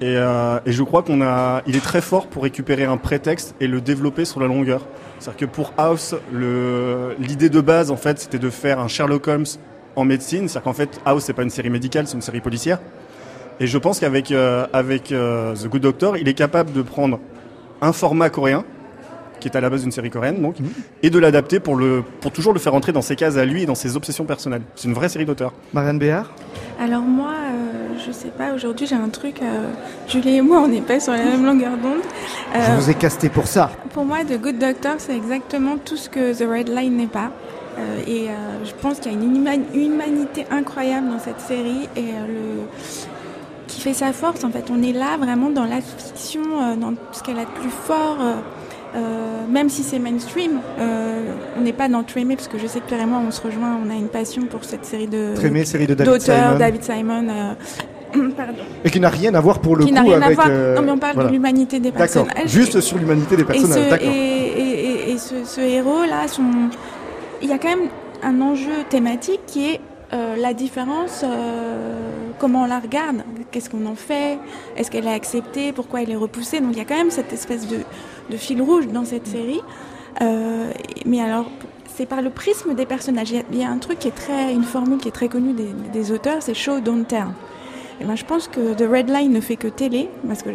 [0.01, 3.55] Et, euh, et je crois qu'on a, il est très fort pour récupérer un prétexte
[3.61, 4.87] et le développer sur la longueur.
[5.19, 9.29] C'est-à-dire que pour House, le- l'idée de base, en fait, c'était de faire un Sherlock
[9.29, 9.45] Holmes
[9.97, 10.49] en médecine.
[10.49, 12.79] C'est-à-dire qu'en fait, House, c'est pas une série médicale, c'est une série policière.
[13.61, 17.21] Et je pense qu'avec euh, avec euh, The Good Doctor, il est capable de prendre
[17.83, 18.65] un format coréen,
[19.39, 20.57] qui est à la base d'une série coréenne, donc,
[21.03, 23.65] et de l'adapter pour le pour toujours le faire entrer dans ses cases à lui
[23.65, 24.63] et dans ses obsessions personnelles.
[24.77, 25.53] C'est une vraie série d'auteur.
[25.75, 26.31] Marianne Béard?
[26.83, 27.60] Alors moi, euh,
[28.05, 29.69] je sais pas, aujourd'hui j'ai un truc, euh,
[30.09, 32.01] Julie et moi on n'est pas sur la même longueur d'onde.
[32.55, 33.71] Je Euh, vous ai casté pour ça.
[33.95, 37.31] Pour moi, The Good Doctor, c'est exactement tout ce que The Red Line n'est pas.
[37.79, 38.33] Euh, et euh,
[38.65, 42.63] je pense qu'il y a une huma- humanité incroyable dans cette série et euh, le
[43.69, 44.43] qui fait sa force.
[44.43, 47.51] En fait, on est là vraiment dans la fiction, euh, dans ce qu'elle a de
[47.61, 48.17] plus fort.
[48.95, 52.81] Euh, même si c'est mainstream, euh, on n'est pas dans Trémé parce que je sais
[52.81, 55.35] que Pierre et moi on se rejoint, on a une passion pour cette série de
[55.35, 56.59] Trémé, série de David d'auteurs, Simon.
[56.59, 57.29] David Simon.
[57.29, 58.63] euh, pardon.
[58.85, 60.39] Et qui n'a rien à voir pour le qui coup rien avec.
[60.39, 60.75] à voir.
[60.77, 61.29] non mais on parle voilà.
[61.29, 62.25] de l'humanité des D'accord.
[62.27, 62.49] personnages.
[62.51, 64.01] Juste sur l'humanité des personnages.
[64.03, 66.43] et, ce, ce héros-là, son...
[67.43, 67.89] il y a quand même
[68.23, 69.81] un enjeu thématique qui est
[70.13, 74.39] euh, la différence, euh, comment on la regarde, qu'est-ce qu'on en fait,
[74.77, 76.61] est-ce qu'elle est acceptée, pourquoi elle est repoussée.
[76.61, 77.79] Donc il y a quand même cette espèce de,
[78.31, 79.61] de fil rouge dans cette série.
[80.23, 80.73] Euh,
[81.07, 81.47] mais alors,
[81.95, 83.31] c'est par le prisme des personnages.
[83.31, 85.13] Il y a- il y, a un truc qui est très, une formule qui est
[85.13, 87.27] très connue des, des auteurs, c'est show don't tell.
[88.01, 90.49] Et ben, je pense que The Red Line ne fait que télé, parce que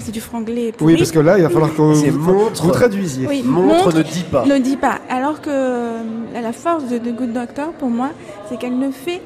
[0.00, 0.92] c'est du franglais pourri.
[0.92, 2.62] Oui, parce que là, il va falloir que vous, montre.
[2.62, 3.26] vous traduisiez.
[3.26, 4.44] Oui, Montre, ne dit pas.
[4.46, 4.98] ne dit pas.
[5.10, 5.98] Alors que euh,
[6.40, 8.10] la force de The Good Doctor, pour moi,
[8.48, 9.20] c'est qu'elle ne fait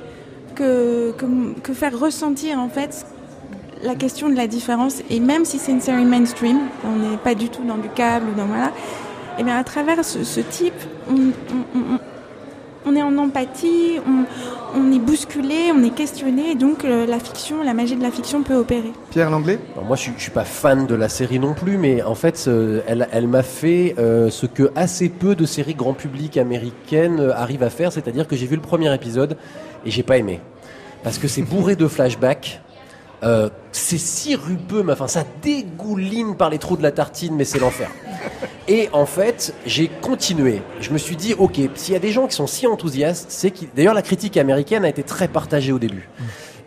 [0.55, 1.27] que, que,
[1.63, 3.05] que faire ressentir en fait
[3.85, 5.03] la question de la différence.
[5.11, 8.25] Et même si c'est une série mainstream, on n'est pas du tout dans du câble
[8.33, 8.73] ou dans voilà.
[9.39, 10.73] Et bien à travers ce, ce type,
[11.11, 11.99] on, on- on-
[12.87, 14.25] on est en empathie, on,
[14.79, 16.53] on est bousculé, on est questionné.
[16.53, 18.93] Et donc euh, la fiction, la magie de la fiction peut opérer.
[19.11, 21.77] Pierre Langlais Alors moi, je suis, je suis pas fan de la série non plus,
[21.79, 25.75] mais en fait, euh, elle, elle m'a fait euh, ce que assez peu de séries
[25.75, 29.37] grand public américaines euh, arrivent à faire, c'est-à-dire que j'ai vu le premier épisode
[29.85, 30.41] et j'ai pas aimé
[31.03, 32.61] parce que c'est bourré de flashbacks.
[33.23, 37.45] Euh, c'est si rupeux, mais enfin ça dégouline par les trous de la tartine, mais
[37.45, 37.91] c'est l'enfer.
[38.69, 40.61] Et en fait, j'ai continué.
[40.81, 43.51] Je me suis dit, ok, s'il y a des gens qui sont si enthousiastes, c'est
[43.51, 43.69] qui.
[43.75, 46.09] D'ailleurs, la critique américaine a été très partagée au début.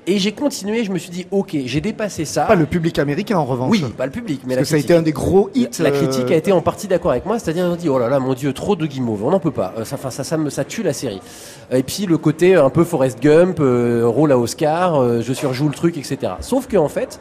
[0.07, 0.83] Et j'ai continué.
[0.83, 2.43] Je me suis dit, ok, j'ai dépassé ça.
[2.45, 3.69] Pas le public américain en revanche.
[3.71, 4.89] Oui, pas le public, mais Parce la que ça a critique.
[4.91, 5.67] été un des gros hits.
[5.79, 7.99] La, la critique euh, a été en partie d'accord avec moi, c'est-à-dire on dit oh
[7.99, 10.37] là là mon dieu trop de guimauve, on n'en peut pas, Euh, ça, ça, ça
[10.37, 11.21] me ça tue la série.
[11.71, 15.67] Et puis le côté un peu Forrest Gump, euh, rôle à Oscar, euh, je surjoue
[15.67, 16.33] le truc, etc.
[16.41, 17.19] Sauf que en fait,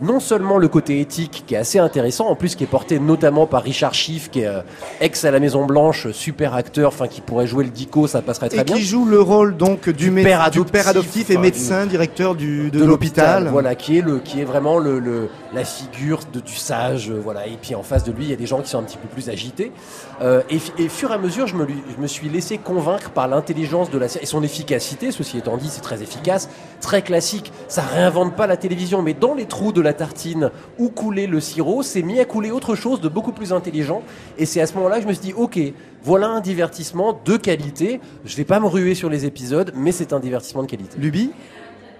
[0.00, 3.46] non seulement le côté éthique qui est assez intéressant, en plus qui est porté notamment
[3.46, 4.60] par Richard Schiff, qui est euh,
[5.00, 8.48] ex à la Maison Blanche, super acteur, enfin qui pourrait jouer le dico, ça passerait
[8.48, 8.76] très Et bien.
[8.76, 12.70] qui joue le rôle donc du, père du père adoptif, adoptif et médecin, directeur de,
[12.84, 13.48] l'hôpital.
[13.48, 17.20] Voilà, qui est le, qui est vraiment le, le- la figure de, du sage, euh,
[17.22, 17.46] voilà.
[17.46, 18.98] Et puis en face de lui, il y a des gens qui sont un petit
[18.98, 19.72] peu plus agités.
[20.20, 23.28] Euh, et, et fur et à mesure, je me, je me suis laissé convaincre par
[23.28, 25.10] l'intelligence de la série et son efficacité.
[25.10, 26.48] Ceci étant dit, c'est très efficace,
[26.80, 27.52] très classique.
[27.68, 31.40] Ça réinvente pas la télévision, mais dans les trous de la tartine où coulait le
[31.40, 34.02] sirop, c'est mis à couler autre chose de beaucoup plus intelligent.
[34.38, 35.58] Et c'est à ce moment-là que je me suis dit, ok,
[36.02, 38.00] voilà un divertissement de qualité.
[38.24, 40.96] Je vais pas me ruer sur les épisodes, mais c'est un divertissement de qualité.
[40.98, 41.30] Luby?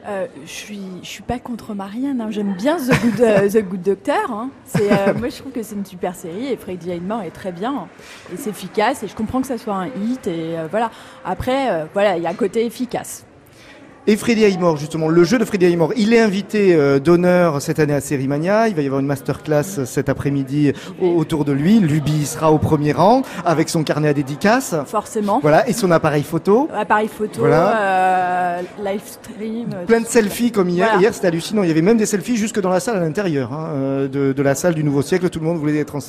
[0.07, 2.21] Euh, je suis, je suis pas contre Marianne.
[2.21, 2.29] hein.
[2.31, 4.31] J'aime bien The Good, euh, The Good Doctor.
[4.31, 4.51] hein.
[4.81, 7.89] Euh, moi, je trouve que c'est une super série et Freddie Highmore est très bien
[8.33, 9.03] et c'est efficace.
[9.03, 10.91] Et je comprends que ça soit un hit et euh, voilà.
[11.25, 13.25] Après, voilà, il y a un côté efficace.
[14.07, 17.79] Et Freddy Highmore, justement, le jeu de Freddy Highmore, il est invité euh, d'honneur cette
[17.79, 18.69] année à Sérimania.
[18.69, 21.81] Il va y avoir une masterclass euh, cet après-midi au- autour de lui.
[21.81, 24.75] Luby sera au premier rang avec son carnet à dédicace.
[24.85, 25.39] Forcément.
[25.41, 26.69] Voilà, et son appareil photo.
[26.75, 27.79] Appareil photo, Voilà.
[28.59, 29.69] euh, live stream.
[29.87, 30.87] Plein de selfies comme hier.
[30.87, 31.01] Voilà.
[31.01, 31.63] Hier, c'était hallucinant.
[31.63, 34.35] Il y avait même des selfies jusque dans la salle à l'intérieur hein, euh, de,
[34.35, 35.31] de la salle du Nouveau Siècle.
[35.31, 36.01] Tout le monde voulait être en,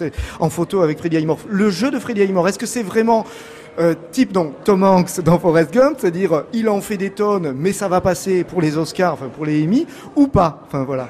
[0.42, 1.40] en photo avec Freddy Highmore.
[1.48, 3.26] Le jeu de Freddy Highmore, est-ce que c'est vraiment
[3.80, 7.54] euh, type donc Tom Hanks dans Forrest Gump, c'est-à-dire euh, il en fait des tonnes,
[7.58, 9.86] mais ça va passer pour les Oscars, enfin pour les Emmy,
[10.16, 11.08] ou pas Enfin voilà.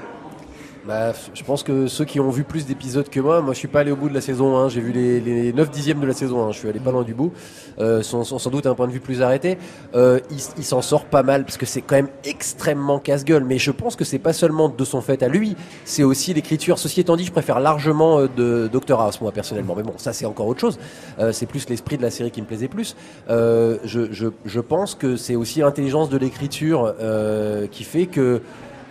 [0.87, 3.67] Bah, je pense que ceux qui ont vu plus d'épisodes que moi, moi je suis
[3.67, 6.05] pas allé au bout de la saison 1, j'ai vu les, les 9 dixièmes de
[6.05, 7.33] la saison 1, je suis allé pas loin du bout,
[7.79, 9.57] euh, sont, sans doute un point de vue plus arrêté.
[9.95, 13.71] Euh, il s'en sort pas mal parce que c'est quand même extrêmement casse-gueule, mais je
[13.71, 16.77] pense que c'est pas seulement de son fait à lui, c'est aussi l'écriture.
[16.77, 20.27] Ceci étant dit, je préfère largement euh, Dr House moi personnellement, mais bon, ça c'est
[20.27, 20.77] encore autre chose.
[21.17, 22.95] Euh, c'est plus l'esprit de la série qui me plaisait plus.
[23.27, 26.93] Je, pense que c'est aussi l'intelligence de l'écriture
[27.71, 28.41] qui fait que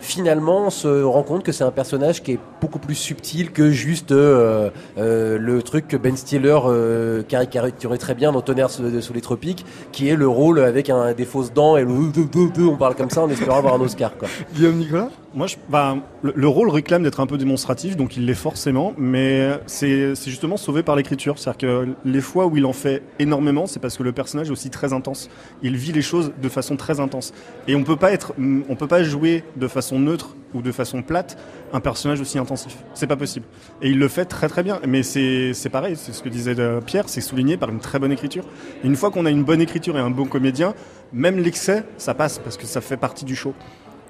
[0.05, 3.71] finalement on se rend compte que c'est un personnage qui est beaucoup plus subtil que
[3.71, 8.83] juste euh, euh, le truc que Ben Stiller euh, caricaturait très bien dans Tonnerre sous,
[9.13, 12.95] les tropiques, qui est le rôle avec un, des fausses dents et le, on parle
[12.95, 14.15] comme ça en espérant avoir un Oscar.
[14.17, 14.27] Quoi.
[14.55, 15.09] Guillaume Nicolas?
[15.33, 19.59] Moi, je, bah, le, rôle réclame d'être un peu démonstratif, donc il l'est forcément, mais
[19.65, 21.37] c'est justement sauvé par l'écriture.
[21.37, 24.51] C'est-à-dire que les fois où il en fait énormément, c'est parce que le personnage est
[24.51, 25.29] aussi très intense.
[25.61, 27.33] Il vit les choses de façon très intense.
[27.67, 28.33] Et on peut pas être,
[28.69, 31.37] on peut pas jouer de façon neutre ou de façon plate
[31.73, 32.77] un personnage aussi intensif.
[32.93, 33.45] C'est pas possible.
[33.81, 34.79] Et il le fait très très bien.
[34.87, 38.11] Mais c'est pareil, c'est ce que disait euh, Pierre, c'est souligné par une très bonne
[38.11, 38.45] écriture.
[38.83, 40.73] Et une fois qu'on a une bonne écriture et un bon comédien,
[41.11, 43.53] même l'excès, ça passe parce que ça fait partie du show.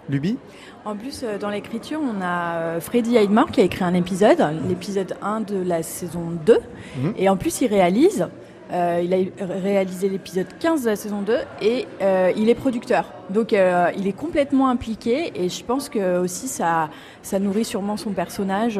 [0.07, 0.37] Luby?
[0.85, 4.37] En plus, euh, dans l'écriture, on a euh, Freddy Heidmar qui a écrit un épisode,
[4.69, 6.59] l'épisode 1 de la saison 2.
[6.97, 7.13] Mhm.
[7.17, 8.27] Et en plus, il réalise.
[8.71, 11.87] Euh, il a réalisé l'épisode 15 de la saison 2 et
[12.35, 13.11] il est producteur.
[13.29, 16.89] Donc il est complètement impliqué et je pense que aussi ça,
[17.21, 18.79] ça nourrit sûrement son personnage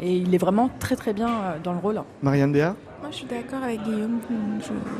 [0.00, 1.28] et il est vraiment très très bien
[1.62, 2.00] dans le rôle.
[2.22, 4.18] Marianne Béa Moi je suis d'accord avec Guillaume,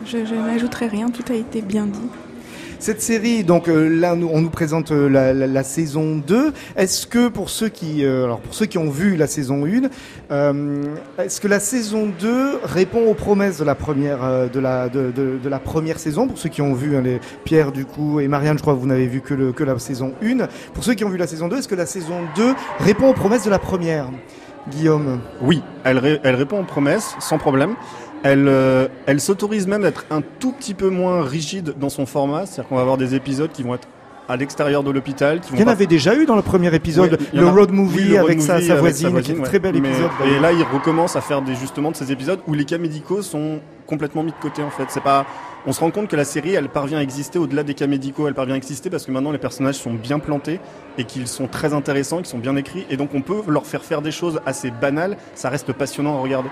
[0.05, 2.09] je, je n'ajouterai rien, tout a été bien dit.
[2.79, 6.53] Cette série, donc euh, là, on nous présente euh, la, saison 2.
[6.77, 9.89] Est-ce que pour ceux qui, euh, alors pour ceux qui ont vu la saison 1,
[11.19, 14.19] est-ce que la saison 2 répond aux promesses de la première,
[14.53, 16.29] de la, première saison?
[16.29, 18.81] Pour ceux qui ont vu hein, les Pierre du coup et Marianne, je crois que
[18.81, 20.47] vous n'avez vu que, la saison 1.
[20.75, 23.15] Pour ceux qui ont vu la saison 2, est-ce que la saison 2 répond aux
[23.15, 24.09] promesses de la première?
[24.69, 27.77] Guillaume Oui, elle répond aux promesses sans problème.
[28.27, 32.47] Elle, euh, elle s'autorise même d'être un tout petit peu moins rigide dans son format,
[32.47, 33.89] c'est-à-dire qu'on va avoir des épisodes qui vont être
[34.29, 35.41] à l'extérieur de l'hôpital.
[35.53, 38.59] Il y en avait déjà eu dans le premier épisode, le, road movie avec, sa,
[38.77, 40.11] voisine, qui est un très bel épisode.
[40.25, 43.23] et là, il recommence à faire des, justement de ces épisodes où les cas médicaux
[43.23, 44.87] sont complètement mis de côté en fait.
[44.89, 45.27] C'est pas,
[45.65, 48.27] on se rend compte que la série, elle parvient à exister au-delà des cas médicaux.
[48.27, 50.59] Elle parvient à exister parce que maintenant les personnages sont bien plantés
[50.99, 53.85] et qu'ils sont très intéressants, qu'ils sont bien écrits, et donc on peut leur faire
[53.85, 55.17] faire des choses assez banales.
[55.35, 56.49] Ça reste passionnant à regarder.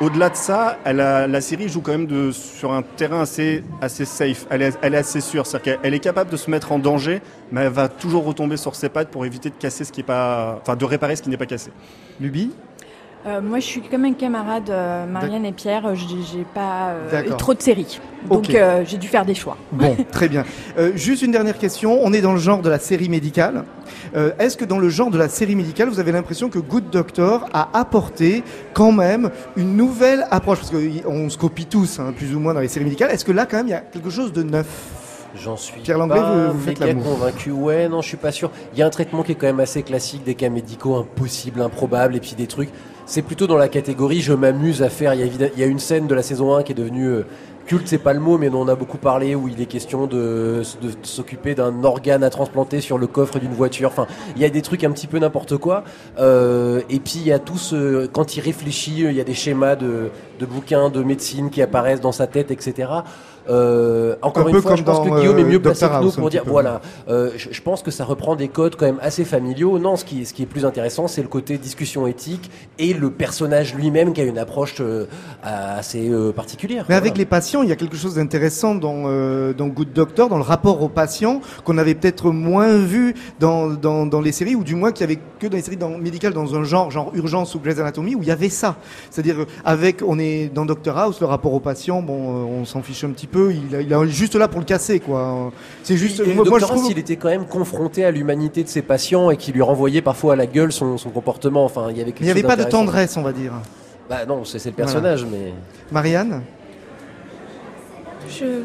[0.00, 4.46] Au-delà de ça, la série joue quand même de, sur un terrain assez, assez safe.
[4.50, 5.46] Elle est, elle est assez sûre.
[5.46, 8.74] C'est-à-dire qu'elle est capable de se mettre en danger, mais elle va toujours retomber sur
[8.74, 11.28] ses pattes pour éviter de casser ce qui est pas, enfin, de réparer ce qui
[11.28, 11.70] n'est pas cassé.
[12.20, 12.50] Luby
[13.24, 15.86] euh, moi, je suis comme un camarade, euh, Marianne et Pierre.
[15.86, 18.50] Euh, j'ai pas eu trop de séries, donc
[18.84, 19.56] j'ai dû faire des choix.
[19.70, 20.44] Bon, très bien.
[20.94, 22.00] juste une dernière question.
[22.02, 23.64] On est dans le genre de la série médicale.
[24.38, 27.48] Est-ce que dans le genre de la série médicale, vous avez l'impression que Good Doctor
[27.52, 28.42] a apporté
[28.74, 30.58] quand même une nouvelle approche?
[30.58, 33.10] Parce qu'on se copie tous, hein, plus ou moins, dans les séries médicales.
[33.10, 34.66] Est-ce que là, quand même, il y a quelque chose de neuf?
[35.34, 37.50] J'en suis Pierre Langlais, vous, vous faites convaincu.
[37.52, 38.50] Ouais, non, je suis pas sûr.
[38.74, 41.62] Il y a un traitement qui est quand même assez classique des cas médicaux impossibles,
[41.62, 42.68] improbables, et puis des trucs
[43.12, 45.12] c'est plutôt dans la catégorie je m'amuse à faire.
[45.12, 47.26] Il y, a, une scène de la saison 1 qui est devenue euh,
[47.66, 50.06] culte, c'est pas le mot, mais dont on a beaucoup parlé, où il est question
[50.06, 50.62] de,
[51.02, 53.90] s'occuper d'un organe à transplanter sur le coffre d'une voiture.
[53.90, 55.84] Enfin, il y a des trucs un petit peu n'importe quoi.
[56.20, 59.34] Euh, et puis il y a tout ce, quand il réfléchit, il y a des
[59.34, 60.08] schémas de,
[60.40, 62.88] de bouquins de médecine qui apparaissent dans sa tête, etc.
[63.48, 66.30] Euh, encore une fois, je pense que Guillaume est mieux euh, placé que nous pour
[66.30, 69.78] dire, voilà, euh, je, pense que ça reprend des codes quand même assez familiaux.
[69.78, 73.10] Non, ce qui, ce qui est plus intéressant, c'est le côté discussion éthique et le
[73.10, 74.82] personnage lui-même qui a une approche
[75.42, 76.86] assez particulière.
[76.88, 79.02] Mais avec les patients, il y a quelque chose d'intéressant dans,
[79.52, 84.06] dans Good Doctor, dans le rapport aux patients, qu'on avait peut-être moins vu dans, dans,
[84.06, 86.32] dans, les séries, ou du moins qu'il y avait que dans les séries dans, médicales
[86.32, 88.76] dans un genre, genre urgence ou Grey's Anatomy, où il y avait ça.
[89.10, 93.04] C'est-à-dire, avec, on est dans Doctor House, le rapport aux patients, bon, on s'en fiche
[93.04, 95.52] un petit peu il, est juste là pour le casser, quoi.
[95.82, 96.20] C'est juste.
[96.20, 96.90] Et, moi, je trouve...
[96.90, 100.34] il était quand même confronté à l'humanité de ses patients et qui lui renvoyait parfois
[100.34, 101.64] à la gueule son, comportement.
[101.64, 102.12] Enfin, il y avait.
[102.20, 103.52] Il n'y avait pas de tendresse, on va dire.
[104.08, 105.52] Bah non, c'est le personnage, mais.
[105.90, 106.42] Marianne?
[108.38, 108.62] Je.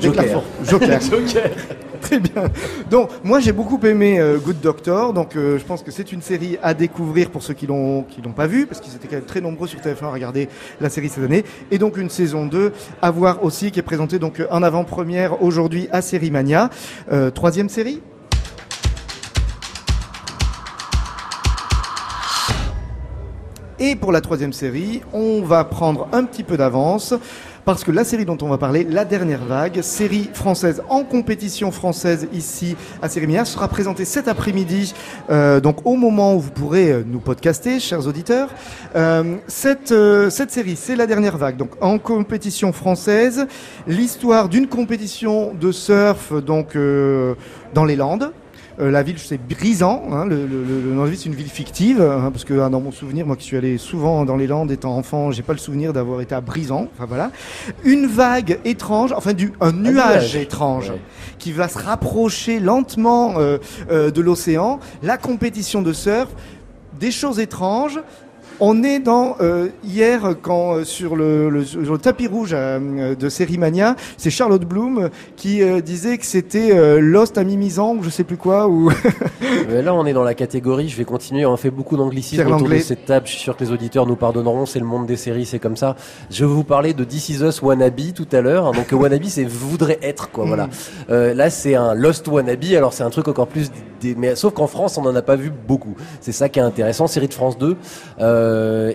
[0.00, 0.42] Joker.
[0.64, 1.00] Joker.
[1.10, 1.50] Joker.
[2.00, 2.44] Très bien.
[2.90, 5.12] Donc, moi, j'ai beaucoup aimé euh, Good Doctor.
[5.12, 8.22] Donc, euh, je pense que c'est une série à découvrir pour ceux qui l'ont qui
[8.22, 10.48] l'ont pas vu, parce qu'ils étaient quand même très nombreux sur TF1 à regarder
[10.80, 11.44] la série cette année.
[11.70, 15.88] Et donc, une saison 2 à voir aussi, qui est présentée donc en avant-première aujourd'hui
[15.92, 16.70] à Série Mania.
[17.12, 18.00] Euh, troisième série?
[23.80, 27.14] Et pour la troisième série, on va prendre un petit peu d'avance
[27.64, 31.70] parce que la série dont on va parler, La Dernière Vague, série française en compétition
[31.70, 34.94] française ici à Sérémia, sera présentée cet après-midi,
[35.30, 38.48] euh, donc au moment où vous pourrez euh, nous podcaster, chers auditeurs.
[38.96, 39.94] Euh, cette,
[40.30, 43.46] cette série, c'est La Dernière Vague, donc en compétition française,
[43.86, 46.76] l'histoire d'une compétition de surf donc
[47.74, 48.32] dans les Landes
[48.80, 50.04] Euh, la ville, c'est Brisant.
[50.12, 52.70] Hein, le, le, le, nom de ville, c'est une ville fictive, hein, parce que hein,
[52.70, 55.52] dans mon souvenir, moi qui suis allé souvent dans les Landes étant enfant, j'ai pas
[55.52, 56.86] le souvenir d'avoir été à Brisant.
[56.94, 57.30] Enfin voilà,
[57.84, 60.36] une vague étrange, enfin du un nuage, nuage.
[60.36, 61.00] étrange Ouais.
[61.38, 63.58] qui va se rapprocher lentement euh,
[63.90, 64.78] euh, de l'océan.
[65.02, 66.28] La compétition de surf,
[67.00, 68.00] des choses étranges.
[68.60, 73.14] On est dans euh, hier quand euh, sur le, le- sur le tapis rouge euh,
[73.14, 77.94] de Sérimania, c'est Charlotte Bloom euh, qui euh, disait que c'était euh, Lost à Mimizan
[77.94, 78.90] ou je sais plus quoi ou
[79.68, 82.68] Mais là, on est dans la catégorie, je vais continuer, on fait beaucoup d'anglicisme autour
[82.68, 85.16] de cette table, je suis sûr que les auditeurs nous pardonneront, c'est le monde des
[85.16, 85.94] séries, c'est comme ça.
[86.30, 89.44] Je vais vous parler de This Is Us Wannabe tout à l'heure, donc Wannabe c'est
[89.44, 90.68] voudrait être, quoi, voilà.
[91.10, 93.70] Euh, là, c'est un Lost Wannabe, alors c'est un truc encore plus...
[94.00, 95.96] Des, mais sauf qu'en France, on n'en a pas vu beaucoup.
[96.20, 97.76] C'est ça qui est intéressant, série de France 2,
[98.20, 98.47] euh,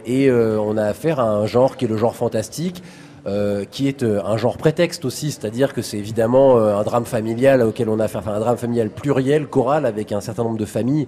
[0.05, 2.81] et euh, on a affaire à un genre qui est le genre fantastique,
[3.25, 7.05] euh, qui est euh, un genre prétexte aussi, c'est-à-dire que c'est évidemment euh, un drame
[7.05, 10.57] familial auquel on a affaire, enfin un drame familial pluriel, choral, avec un certain nombre
[10.57, 11.07] de familles.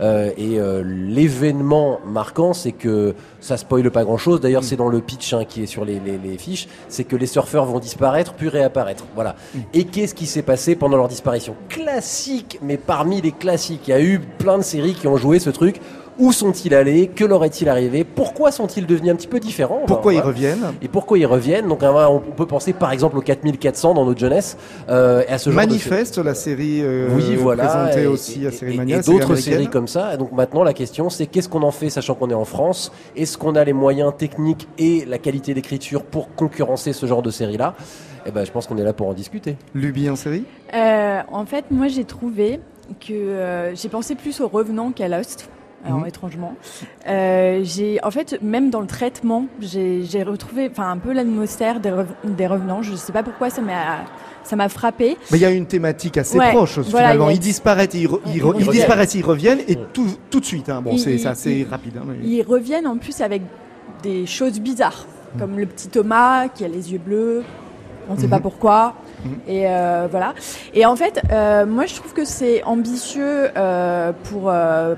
[0.00, 4.40] Euh, et euh, l'événement marquant, c'est que ça spoile pas grand-chose.
[4.40, 7.16] D'ailleurs, c'est dans le pitch hein, qui est sur les, les- les fiches, c'est que
[7.16, 9.02] les surfeurs vont disparaître puis réapparaître.
[9.16, 9.34] Voilà.
[9.74, 11.56] Et qu'est-ce qui s'est passé pendant leur disparition?
[11.68, 15.40] Classique, mais parmi les classiques, il y a eu plein de séries qui ont joué
[15.40, 15.80] ce truc.
[16.18, 17.08] Où sont-ils allés?
[17.08, 18.02] Que leur est-il arrivé?
[18.04, 19.82] Pourquoi sont-ils devenus un petit peu différents?
[19.86, 20.72] Pourquoi ils reviennent?
[20.80, 21.68] Et pourquoi ils reviennent?
[21.68, 24.56] Donc euh, on peut penser par exemple aux 4400 dans notre jeunesse
[24.88, 28.44] euh, et à ce genre de Manifeste, la série euh, oui, voilà, présentée et, aussi
[28.44, 30.14] et- à Série Mania, et série d'autres séries comme ça.
[30.14, 32.92] Et donc maintenant, la question, c'est qu'est-ce qu'on en fait, sachant qu'on est en France?
[33.14, 37.30] Est-ce qu'on a les moyens techniques et la qualité d'écriture pour concurrencer ce genre de
[37.30, 37.74] série-là?
[38.24, 39.56] Eh ben, je pense qu'on est là pour en discuter.
[39.74, 40.44] Lubie en série?
[40.74, 42.58] Euh, en fait, moi, j'ai trouvé
[43.06, 45.48] que euh, j'ai pensé plus aux revenants qu'à Lost.
[45.86, 46.06] Alors, Mhm.
[46.06, 46.54] étrangement,
[47.08, 51.80] euh, j'ai en fait même dans le traitement, j'ai j'ai retrouvé, enfin un peu l'atmosphère
[51.80, 52.82] des, rev- des revenants.
[52.82, 53.98] Je sais pas pourquoi ça m'a
[54.44, 55.16] ça m'a frappé.
[55.30, 57.26] Mais il y a une thématique assez Ouais, proche voilà, finalement.
[57.28, 58.70] a- Ils disparaissent, ils, re- ils, re- Ils ils reviennent.
[58.72, 60.68] disparaissent, ils reviennent et tout, tout de suite.
[60.68, 60.82] Hein.
[60.82, 61.96] Bon, c'est assez ils- rapide.
[61.98, 63.42] hein, mais- Ils reviennent en plus avec
[64.02, 65.06] des choses bizarres,
[65.38, 67.42] comme le petit Thomas qui a les yeux bleus.
[68.08, 68.42] On ne sait pas Mhm.
[68.42, 68.94] pourquoi.
[69.24, 69.38] Mhm.
[69.48, 70.34] Et euh, voilà.
[70.74, 74.52] Et en fait, euh, moi, je trouve que c'est ambitieux euh, pour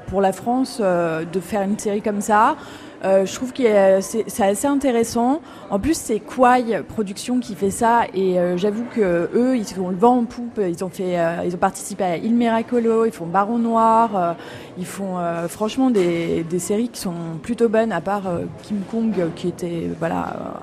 [0.06, 2.56] pour la France de faire une série comme ça.
[3.04, 5.40] Je trouve que c'est assez intéressant.
[5.70, 9.96] En plus, c'est Quai Production qui fait ça, et j'avoue que eux, ils ont le
[9.96, 10.60] vent en poupe.
[10.60, 14.36] Ils ont fait, ils ont participé à Il Miracolo, ils font Baron Noir,
[14.78, 15.16] ils font
[15.48, 18.24] franchement des, des séries qui sont plutôt bonnes, à part
[18.64, 20.60] Kim Kong qui était voilà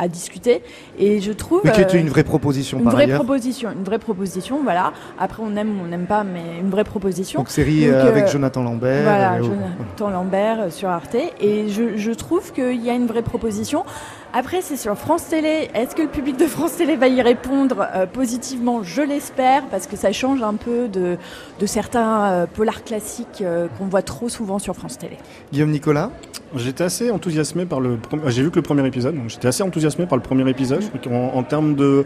[0.00, 0.62] à discuter.
[0.98, 3.18] Et je trouve Mais qui euh, était une vraie proposition une par vraie ailleurs.
[3.18, 4.92] proposition, une vraie proposition, voilà.
[5.18, 7.40] Après, on aime ou on n'aime pas, mais une vraie proposition.
[7.40, 9.02] Donc série Donc, euh, avec euh, Jonathan Lambert.
[9.02, 11.16] Voilà, euh, Jonathan Lambert euh, sur Arte.
[11.40, 13.84] Et je, je trouve qu'il y a une vraie proposition.
[14.32, 15.68] Après, c'est sur France Télé.
[15.74, 18.82] Est-ce que le public de France Télé va y répondre euh, positivement?
[18.84, 21.16] Je l'espère, parce que ça change un peu de,
[21.58, 25.16] de certains euh, polars classiques euh, qu'on voit trop souvent sur France Télé.
[25.52, 26.10] Guillaume Nicolas?
[26.56, 27.96] J'étais assez enthousiasmé par le.
[27.96, 30.82] prom- J'ai vu que le premier épisode, j'étais assez enthousiasmé par le premier épisode.
[31.12, 32.04] En termes de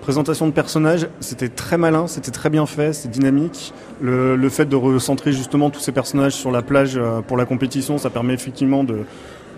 [0.00, 3.72] présentation de personnages, c'était très malin, c'était très bien fait, c'est dynamique.
[4.02, 7.44] Le, le fait de recentrer justement tous ces personnages sur la plage euh, pour la
[7.46, 8.98] compétition, ça permet effectivement de,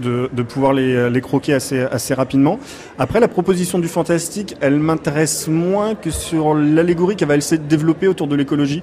[0.01, 2.61] de, de pouvoir les, les croquer assez, assez rapidement.
[2.99, 7.67] Après, la proposition du fantastique, elle m'intéresse moins que sur l'allégorie qu'elle va essayer de
[7.67, 8.83] développer autour de l'écologie.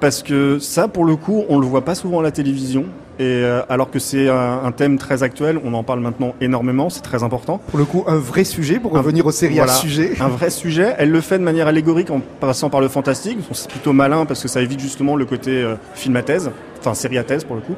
[0.00, 2.84] Parce que ça, pour le coup, on le voit pas souvent à la télévision.
[3.20, 6.88] Et euh, alors que c'est un, un thème très actuel, on en parle maintenant énormément,
[6.88, 7.60] c'est très important.
[7.66, 9.72] Pour le coup, un vrai sujet pour revenir aux séries voilà.
[9.72, 10.12] à sujet.
[10.20, 10.94] Un vrai sujet.
[10.98, 13.38] Elle le fait de manière allégorique en passant par le fantastique.
[13.50, 16.94] C'est plutôt malin parce que ça évite justement le côté euh, film à thèse, enfin
[16.94, 17.74] série à thèse pour le coup.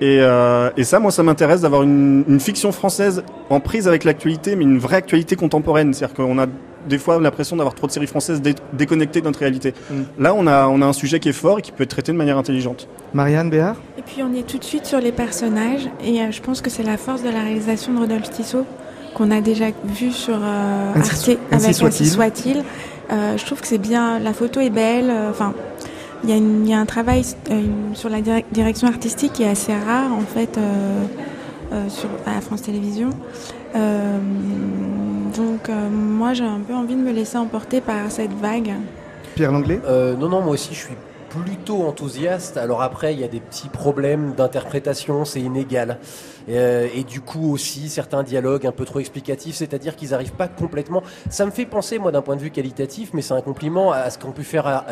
[0.00, 4.04] Et, euh, et ça, moi, ça m'intéresse d'avoir une, une fiction française en prise avec
[4.04, 5.92] l'actualité, mais une vraie actualité contemporaine.
[5.92, 6.46] C'est-à-dire qu'on a
[6.88, 9.74] des fois l'impression d'avoir trop de séries françaises dé- déconnectées de notre réalité.
[9.90, 9.94] Mm.
[10.18, 12.12] Là, on a, on a un sujet qui est fort et qui peut être traité
[12.12, 12.88] de manière intelligente.
[13.14, 13.76] Marianne Béard.
[13.98, 16.70] Et puis on est tout de suite sur les personnages et euh, je pense que
[16.70, 18.64] c'est la force de la réalisation de Rodolphe Tissot
[19.14, 22.02] qu'on a déjà vu sur euh, Ainsi Arte so- avec soit-il.
[22.02, 22.64] Ainsi soit-il.
[23.10, 25.10] Euh, je trouve que c'est bien, la photo est belle.
[25.10, 25.52] euh, Enfin,
[26.24, 29.48] il y, a y un travail euh, une- sur la direc- direction artistique qui est
[29.50, 31.04] assez rare en fait euh,
[31.72, 33.10] euh, sur, à France Télévisions.
[33.76, 34.18] Euh,
[35.36, 38.72] donc euh, moi j'ai un peu envie de me laisser emporter par cette vague.
[39.34, 39.80] Pierre Langlais?
[39.86, 40.94] Euh, non, non, moi aussi, je suis
[41.30, 42.58] plutôt enthousiaste.
[42.58, 45.98] Alors après, il y a des petits problèmes d'interprétation, c'est inégal.
[46.50, 50.48] Euh, et du coup aussi, certains dialogues un peu trop explicatifs, c'est-à-dire qu'ils n'arrivent pas
[50.48, 51.02] complètement...
[51.30, 54.10] Ça me fait penser, moi, d'un point de vue qualitatif, mais c'est un compliment à
[54.10, 54.84] ce qu'ont pu faire à-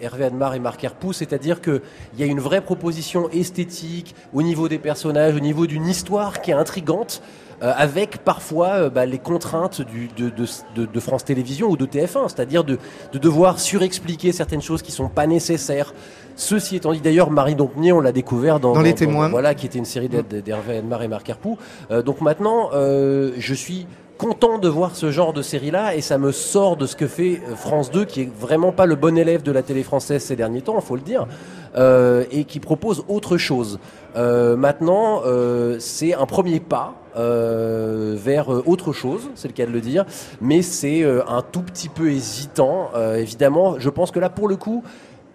[0.00, 1.80] Hervé Admar et Marc Herpoux, c'est-à-dire qu'il
[2.16, 6.52] y a une vraie proposition esthétique au niveau des personnages, au niveau d'une histoire qui
[6.52, 7.22] est intrigante,
[7.62, 10.44] euh, avec parfois euh, bah, les contraintes du, de, de,
[10.76, 12.78] de, de France Télévisions ou de TF1, c'est-à-dire de,
[13.12, 15.92] de devoir surexpliquer certaines choses qui sont pas nécessaires.
[16.36, 19.28] Ceci étant dit, d'ailleurs, Marie Dompnier, on l'a découvert dans, Dans Les Témoins.
[19.28, 21.58] voilà, qui était une série d'Ed- d'Hervé Edmar et Marc Herpoux.
[21.90, 23.86] Euh, donc maintenant, je suis
[24.18, 27.40] content de voir ce genre de série-là et ça me sort de ce que fait
[27.54, 30.60] France 2, qui est vraiment pas le bon élève de la télé française ces derniers
[30.62, 31.28] temps, faut le dire,
[31.76, 33.78] euh, et qui propose autre chose.
[34.16, 36.94] Euh, maintenant, euh, c'est un premier pas.
[37.16, 40.04] euh, vers euh, autre chose, c'est le cas de le dire,
[40.40, 42.90] mais c'est euh, un tout petit peu hésitant.
[43.16, 44.82] Évidemment, je pense que là, pour le coup,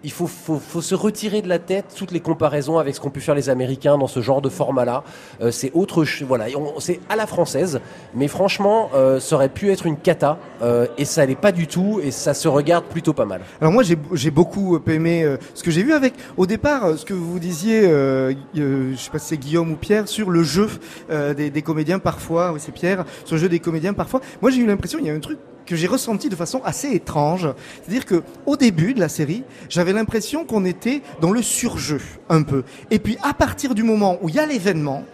[0.04, 3.10] il faut, faut, faut se retirer de la tête toutes les comparaisons avec ce qu'ont
[3.10, 5.02] pu faire les Américains dans ce genre de format-là.
[5.40, 6.46] Euh, c'est autre, voilà,
[6.78, 7.80] c'est à la française,
[8.14, 11.66] mais franchement, euh, ça aurait pu être une cata, euh, et ça l'est pas du
[11.66, 13.40] tout, et ça se regarde plutôt pas mal.
[13.60, 17.04] Alors moi j'ai j'ai beaucoup aimé euh, ce que j'ai vu avec au départ ce
[17.04, 20.68] que vous disiez je sais pas si c'est Guillaume ou Pierre sur le jeu
[21.08, 24.60] des, des comédiens parfois oui c'est Pierre sur le jeu des comédiens parfois moi j'ai
[24.60, 27.48] eu l'impression il y a un truc que j'ai ressenti de façon assez étrange.
[27.82, 32.42] C'est-à-dire que au début de la série j'avais l'impression qu'on était dans le surjeu un
[32.42, 32.64] peu.
[32.90, 35.04] Et puis à partir du moment où il y a l'événement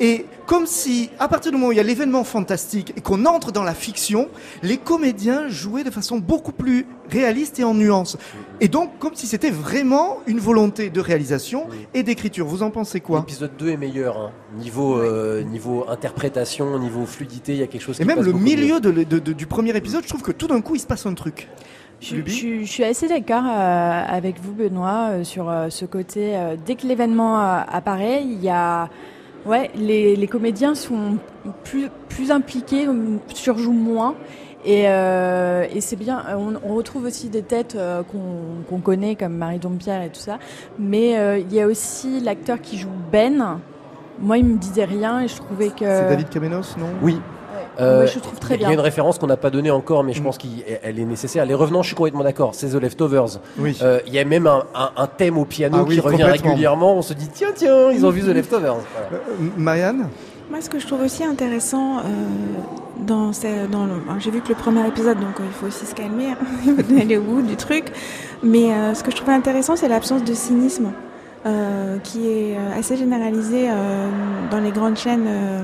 [0.00, 3.24] et comme si, à partir du moment où il y a l'événement fantastique et qu'on
[3.26, 4.28] entre dans la fiction,
[4.62, 8.16] les comédiens jouaient de façon beaucoup plus réaliste et en nuance.
[8.60, 12.46] Et donc, comme si c'était vraiment une volonté de réalisation et d'écriture.
[12.46, 13.20] Vous en pensez quoi?
[13.20, 14.30] L'épisode 2 est meilleur, hein.
[14.58, 18.26] niveau, euh, niveau interprétation, niveau fluidité, il y a quelque chose qui Et même passe
[18.26, 20.80] le milieu de, de- de- du premier épisode, je trouve que tout d'un coup, il
[20.80, 21.46] se passe un truc.
[22.00, 25.84] Je, Luby je- je suis assez d'accord euh, avec vous, Benoît, euh, sur euh, ce
[25.84, 26.34] côté.
[26.66, 28.88] dès que l'événement apparaît, il y a,
[29.46, 31.16] ouais, les, les comédiens sont
[31.64, 34.14] plus plus impliqués, euh, surjouent moins.
[34.62, 36.22] Et, euh, et c'est bien.
[36.28, 40.10] euh, On, on retrouve aussi des têtes euh, qu'on qu'on connaît comme Marie Dompierre et
[40.10, 40.38] tout ça.
[40.78, 43.58] Mais euh, il y a aussi l'acteur qui joue Ben.
[44.18, 45.86] Moi, il me disait rien et je trouvais que.
[45.86, 46.90] C'est David Kamenos, non?
[47.02, 47.18] Oui,
[47.78, 50.02] Euh, ouais, je trouve très Il y a une référence qu'on n'a pas donnée encore,
[50.04, 50.24] mais je Mm.
[50.24, 51.44] pense qu'elle est nécessaire.
[51.46, 52.54] Les revenants, je suis complètement d'accord.
[52.54, 53.38] C'est The Leftovers.
[53.58, 53.78] Oui.
[53.82, 56.24] Euh, Il y a même un, un- un thème au piano Ah oui, qui revient
[56.24, 56.94] régulièrement.
[56.96, 58.76] On se dit tiens tiens, ils ont vu The Leftovers.
[58.94, 59.22] Voilà.
[59.24, 60.08] Euh, Marianne
[60.50, 62.02] Moi, ce que je trouve aussi intéressant euh,
[63.06, 66.28] dans, le, j'ai vu que le premier épisode, donc euh, il faut aussi se calmer,
[66.32, 67.84] hein, aller au bout du truc.
[68.42, 70.90] Mais euh, ce que je trouvais intéressant, c'est l'absence de cynisme.
[71.46, 74.08] euh, qui est assez généralisé euh,
[74.50, 75.62] dans les grandes chaînes, euh,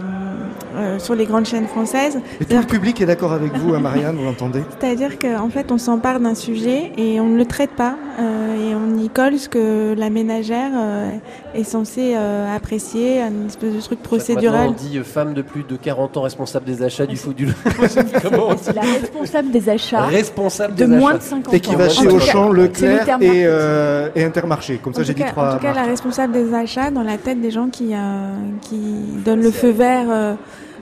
[0.76, 2.18] euh, sur les grandes chaînes françaises.
[2.40, 5.72] Et tout le public est d'accord avec vous, hein, Marianne, vous l'entendez C'est-à-dire qu'en fait,
[5.72, 9.38] on s'empare d'un sujet et on ne le traite pas euh, et on y colle
[9.38, 11.10] ce que la ménagère euh,
[11.54, 14.68] est censée euh, apprécier, un espèce de truc procédural.
[14.68, 17.46] on dit euh, femme de plus de 40 ans responsable des achats du foot du.
[18.22, 21.18] Comment on dit C'est la responsable des achats Responsable de des moins achats.
[21.18, 21.56] de 50 ans.
[21.56, 24.78] Et qui va chez Auchan, Leclerc et, euh, et Intermarché.
[24.82, 26.90] Comme ça, En j'ai tout dit cas, trois en tout cas, la responsable des achats,
[26.90, 28.30] dans la tête des gens qui, euh,
[28.62, 28.78] qui
[29.24, 30.36] donnent le feu vert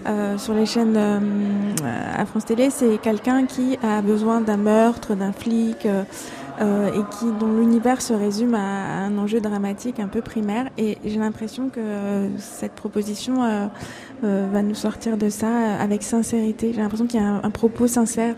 [0.07, 1.21] euh, sur les chaînes euh,
[2.17, 6.05] à France Télé, c'est quelqu'un qui a besoin d'un meurtre, d'un flic, euh,
[6.61, 10.71] euh, et qui dont l'univers se résume à, un enjeu dramatique un peu primaire.
[10.79, 13.71] Et j'ai l'impression que euh, cette proposition
[14.23, 16.73] va nous sortir de ça avec sincérité.
[16.73, 18.37] J'ai l'impression qu'il y a un propos sincère.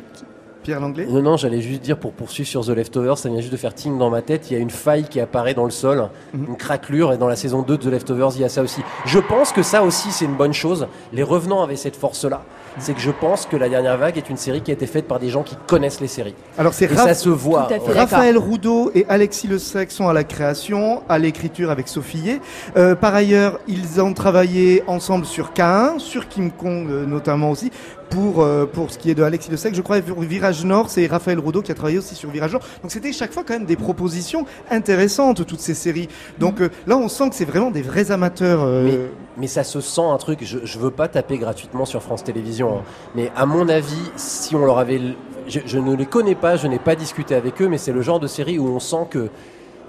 [0.66, 3.52] Pierre Langlais Non, non, j'allais juste dire pour poursuivre sur The Leftovers, ça vient juste
[3.52, 4.50] de faire ting dans ma tête.
[4.50, 6.46] Il y a une faille qui apparaît dans le sol, Mhm.
[6.48, 8.80] une craquelure, et dans la saison 2 de The Leftovers, il y a ça aussi.
[9.04, 10.88] Je pense que ça aussi, c'est une bonne chose.
[11.12, 12.42] Les revenants avaient cette force-là.
[12.78, 15.06] C'est que je pense que La Dernière Vague est une série qui a été faite
[15.08, 16.34] par des gens qui connaissent les séries.
[16.58, 17.68] Alors, c'est Et Raph- ça se voit.
[17.94, 22.38] Raphaël Roudot et Alexis Le Sec sont à la création, à l'écriture avec Sophie.
[22.76, 27.70] Euh, par ailleurs, ils ont travaillé ensemble sur K1, sur Kim Kong euh, notamment aussi.
[28.10, 31.06] Pour, euh, pour ce qui est de Alexis Le Sec, je crois, Virage Nord, c'est
[31.06, 32.62] Raphaël Roudot qui a travaillé aussi sur Virage Nord.
[32.82, 36.08] Donc c'était chaque fois quand même des propositions intéressantes, toutes ces séries.
[36.38, 38.62] Donc euh, là, on sent que c'est vraiment des vrais amateurs.
[38.62, 42.24] euh, Mais ça se sent un truc, je, je veux pas taper gratuitement sur France
[42.24, 42.82] Télévisions, hein.
[43.14, 45.00] mais à mon avis, si on leur avait...
[45.48, 48.02] Je, je ne les connais pas, je n'ai pas discuté avec eux, mais c'est le
[48.02, 49.28] genre de série où on sent que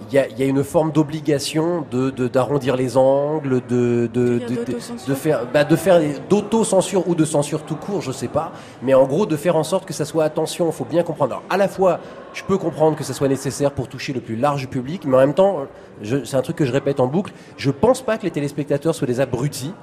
[0.09, 4.09] il y a, il y a une forme d'obligation de de- d'arrondir les angles, de
[4.13, 4.39] de,
[5.07, 8.93] de, faire bah, de faire d'auto-censure ou de censure tout court, je sais pas, mais
[8.93, 11.33] en gros de faire en sorte que ça soit attention, faut bien comprendre.
[11.33, 11.99] Alors, à la fois,
[12.37, 15.19] je peux comprendre que ça soit nécessaire pour toucher le plus large public, mais en
[15.19, 15.65] même temps,
[16.03, 19.07] c'est un truc que je répète en boucle, je pense pas que les téléspectateurs soient
[19.07, 19.73] des abrutis,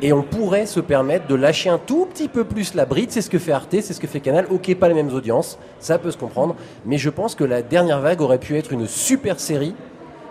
[0.00, 3.20] et on pourrait se permettre de lâcher un tout petit peu plus la bride, c'est
[3.20, 5.98] ce que fait Arte, c'est ce que fait Canal, ok, pas les mêmes audiences, ça
[5.98, 6.54] peut se comprendre,
[6.86, 9.74] mais je pense que la dernière vague aurait pu être une super série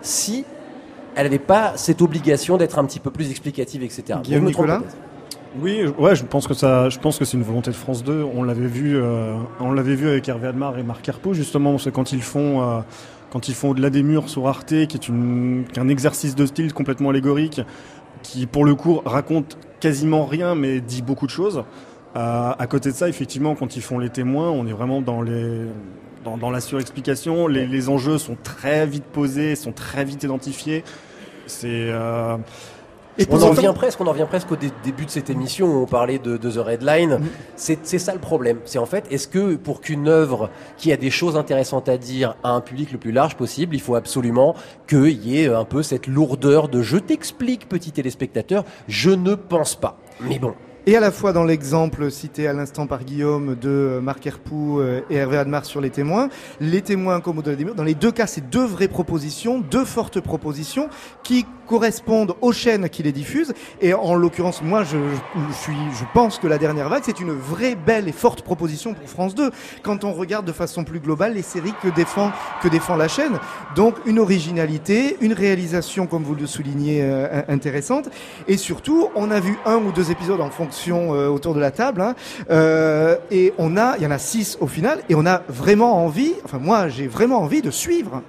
[0.00, 0.46] si
[1.16, 4.20] elle n'avait pas cette obligation d'être un petit peu plus explicative, etc.
[4.22, 4.80] Guillaume Nicolas.
[5.54, 8.02] Oui, je- ouais, je pense que ça, je pense que c'est une volonté de France
[8.02, 8.24] 2.
[8.34, 11.92] On l'avait vu, euh, on l'avait vu avec Hervé Admar et Marc Herpo justement, c'est
[11.92, 12.80] quand ils font, euh,
[13.30, 16.34] quand ils font au-delà des murs sur Arte, qui est une, qui est un exercice
[16.34, 17.60] de style complètement allégorique.
[18.22, 21.62] qui pour le coup raconte quasiment rien mais dit beaucoup de choses.
[22.16, 25.20] Euh, à côté de ça, effectivement, quand ils font les témoins, on est vraiment dans
[25.22, 25.66] les
[26.24, 27.46] dans, dans la surexplication.
[27.48, 30.84] Les, les enjeux sont très vite posés, sont très vite identifiés.
[31.46, 31.90] C'est
[33.18, 35.66] Et On en revient presque, on en revient presque au dé- début de cette émission
[35.68, 37.18] où on parlait de, de The Red Line.
[37.18, 37.22] Mm.
[37.54, 38.58] C'est c'est ça le problème.
[38.64, 42.34] C'est en fait, est-ce que pour qu'une œuvre qui a des choses intéressantes à dire
[42.42, 44.56] à un public le plus large possible, il faut absolument
[44.88, 49.76] qu'il y ait un peu cette lourdeur de je t'explique, petit téléspectateur, je ne pense
[49.76, 49.96] pas.
[50.20, 50.54] Mais bon,
[50.86, 54.80] Et à la fois dans l'exemple cité à l'instant par Guillaume de euh, Marc Herpoux
[54.80, 56.28] euh, et Hervé Admar sur les témoins,
[56.60, 59.84] les témoins comme au-delà des murs, dans les deux cas, c'est deux vraies propositions, deux
[59.86, 60.88] fortes propositions
[61.22, 63.54] qui correspondent aux chaînes qui les diffusent.
[63.80, 64.98] Et en l'occurrence, moi, je,
[65.52, 69.08] suis, je pense que la dernière vague, c'est une vraie belle et forte proposition pour
[69.08, 69.50] France 2.
[69.82, 72.30] Quand on regarde de façon plus globale les séries que défend,
[72.62, 73.38] que défend la chaîne.
[73.74, 78.08] Donc, une originalité, une réalisation, comme vous le soulignez, euh, intéressante.
[78.48, 81.70] Et surtout, on a vu un ou deux épisodes en fonction euh, autour de la
[81.70, 82.00] table.
[82.00, 82.14] hein.
[82.50, 85.00] Euh, et on a, il y en a six au final.
[85.08, 88.22] Et on a vraiment envie, enfin, moi, j'ai vraiment envie de suivre.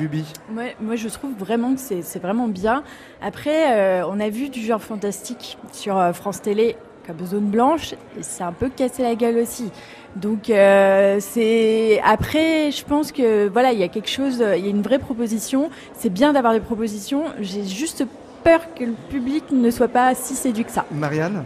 [0.00, 0.24] Luby.
[0.50, 2.82] Moi, moi, je trouve vraiment que c'est vraiment bien.
[3.20, 6.76] Après, euh, on a vu du genre fantastique sur euh, France Télé
[7.06, 9.70] comme Zone Blanche, et c'est un peu cassé la gueule aussi.
[10.14, 14.68] Donc, euh, c'est après, je pense que voilà, il y a quelque chose, il y
[14.68, 15.68] a une vraie proposition.
[15.94, 17.24] C'est bien d'avoir des propositions.
[17.40, 18.04] J'ai juste
[18.44, 20.84] peur que le public ne soit pas si séduit que ça.
[20.92, 21.42] Marianne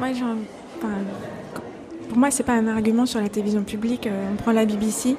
[0.79, 0.95] enfin,
[2.09, 4.09] pour moi, c'est pas un argument sur la télévision publique.
[4.33, 5.17] On prend la BBC,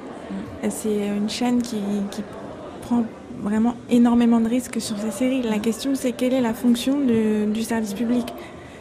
[0.64, 1.78] Euh, c'est une chaîne qui,
[2.10, 2.22] qui
[2.82, 3.04] prend
[3.42, 5.42] vraiment énormément de risques sur ses séries.
[5.42, 8.26] La question, c'est quelle est la fonction du service public?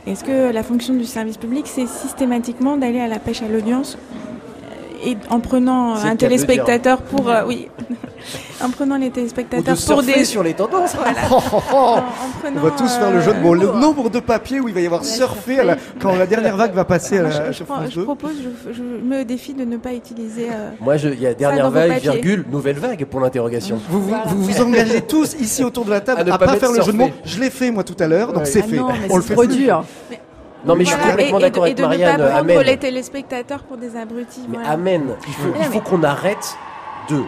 [0.05, 3.97] Est-ce que la fonction du service public, c'est systématiquement d'aller à la pêche à l'audience
[5.05, 7.67] et en prenant un téléspectateur pour euh, oui,
[8.63, 10.95] en prenant les de téléspectateurs pour surfer des sur les tendances.
[10.95, 11.11] voilà.
[11.31, 11.75] Oh, oh, oh.
[11.75, 12.01] En- en
[12.55, 13.53] On va tous faire le jeu de euh, mots.
[13.53, 13.75] Le cours.
[13.77, 16.55] nombre de papiers où il va y avoir Ouais, surfé à la- quand la dernière
[16.57, 18.03] vague va passer à la, je, je je 2.
[18.03, 18.31] propose,
[18.67, 20.49] je, je me défie de ne pas utiliser.
[20.49, 23.79] euh, Moi, je- il y a dernière vague, virgule, nouvelle vague pour l'interrogation.
[23.89, 26.45] Vous vous, vous vous engagez tous ici autour de la À table ne à pas
[26.47, 27.05] pas faire le jeu de mots.
[27.05, 27.21] surfer.
[27.25, 28.49] Je l'ai fait moi tout à l'heure, donc Ouais.
[28.49, 28.75] c'est Ah fait.
[28.77, 29.55] non, mais On le c'est fait trop plus.
[29.55, 29.83] dur.
[30.65, 32.17] Non, mais je suis voilà, complètement d'accord avec et de ne Marianne.
[32.17, 32.59] pas prendre Amen.
[32.61, 34.41] les téléspectateurs pour des abrutis.
[34.49, 34.71] Mais voilà.
[34.71, 35.03] amen.
[35.27, 36.57] Il faut, non, faut qu'on arrête
[37.09, 37.21] de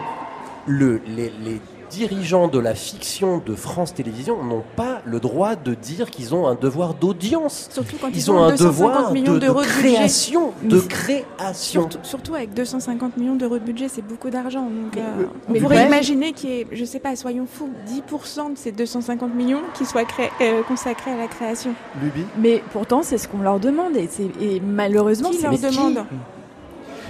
[0.66, 1.60] le, les, les
[1.90, 6.46] dirigeants de la fiction de France Télévisions n'ont pas le droit de dire qu'ils ont
[6.46, 7.68] un devoir d'audience.
[7.72, 11.82] Surtout quand ils, Ils ont un 250 devoir millions de, création, de création.
[11.82, 14.62] Surtout, surtout avec 250 millions d'euros de budget, c'est beaucoup d'argent.
[14.64, 17.70] Donc, Mais, euh, on mais pourrait imaginer qu'il y ait, je sais pas, soyons fous,
[17.88, 21.72] 10% de ces 250 millions qui soient cré- euh, consacrés à la création.
[22.02, 22.24] Luby.
[22.38, 25.60] Mais pourtant, c'est ce qu'on leur demande et, c'est- et malheureusement, Qui c'est leur qui
[25.62, 26.04] demande?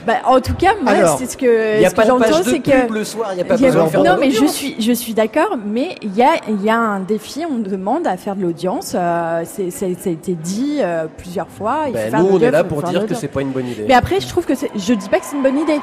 [0.07, 2.25] Bah, en tout cas, moi, c'est ce que, Il n'y a ce pas que de
[2.25, 2.93] j'entends, c'est que.
[2.93, 4.77] le soir, il n'y a pas y a- besoin de faire non, mais je suis,
[4.81, 8.17] je suis d'accord, mais il y a, il y a un défi, on demande à
[8.17, 8.93] faire de l'audience.
[8.95, 11.85] euh, c'est, c'est- ça a été dit euh, plusieurs fois.
[11.89, 13.85] il Ben, nous, on est là pour dire que c'est pas une bonne idée.
[13.89, 15.81] Mais après, je trouve que c'est, je dis pas que c'est une bonne idée.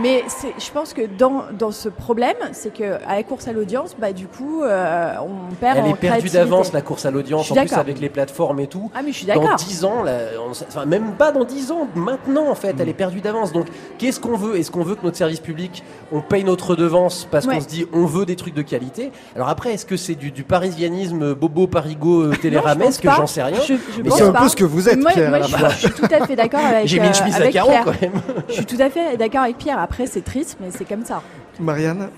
[0.00, 3.52] Mais c'est, je pense que dans, dans ce problème, c'est que à la course à
[3.52, 7.10] l'audience, bah, du coup, euh, on perd Elle en est perdue d'avance, la course à
[7.10, 8.90] l'audience, en plus avec les plateformes et tout.
[8.94, 9.56] Ah, mais je suis Dans d'accord.
[9.56, 10.12] 10 ans, là,
[10.46, 13.51] on- enfin même pas dans 10 ans, maintenant en fait, elle est perdue d'avance.
[13.52, 13.66] Donc
[13.98, 14.56] qu'est-ce qu'on veut?
[14.58, 17.54] Est-ce qu'on veut que notre service public, on paye notre redevance parce Ouais.
[17.54, 19.12] qu'on se dit on veut des trucs de qualité?
[19.36, 23.02] Alors après, est-ce que c'est du, du parisianisme bobo parigo euh, téléramesque.
[23.04, 23.58] J'en sais rien.
[23.60, 24.40] Je, je Mais C'est un pas.
[24.42, 25.30] peu ce que vous êtes, moi, Pierre.
[25.30, 25.40] moi,
[25.70, 27.70] je, suis tout à fait d'accord avec, J'ai mis une euh, chemise à avec carreaux
[27.70, 27.84] Pierre.
[27.84, 28.12] quand même.
[28.48, 29.78] Je suis tout à fait d'accord avec Pierre.
[29.78, 31.22] Après, c'est triste, mais c'est comme ça.
[31.60, 32.08] Marianne?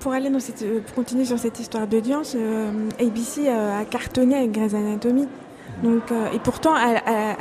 [0.00, 2.70] Pour aller dans cette, euh, pour continuer sur cette histoire d'audience, euh,
[3.00, 5.28] ABC euh, a cartonné avec Grey's Anatomy.
[5.84, 7.36] Donc, euh, et pourtant, à- à-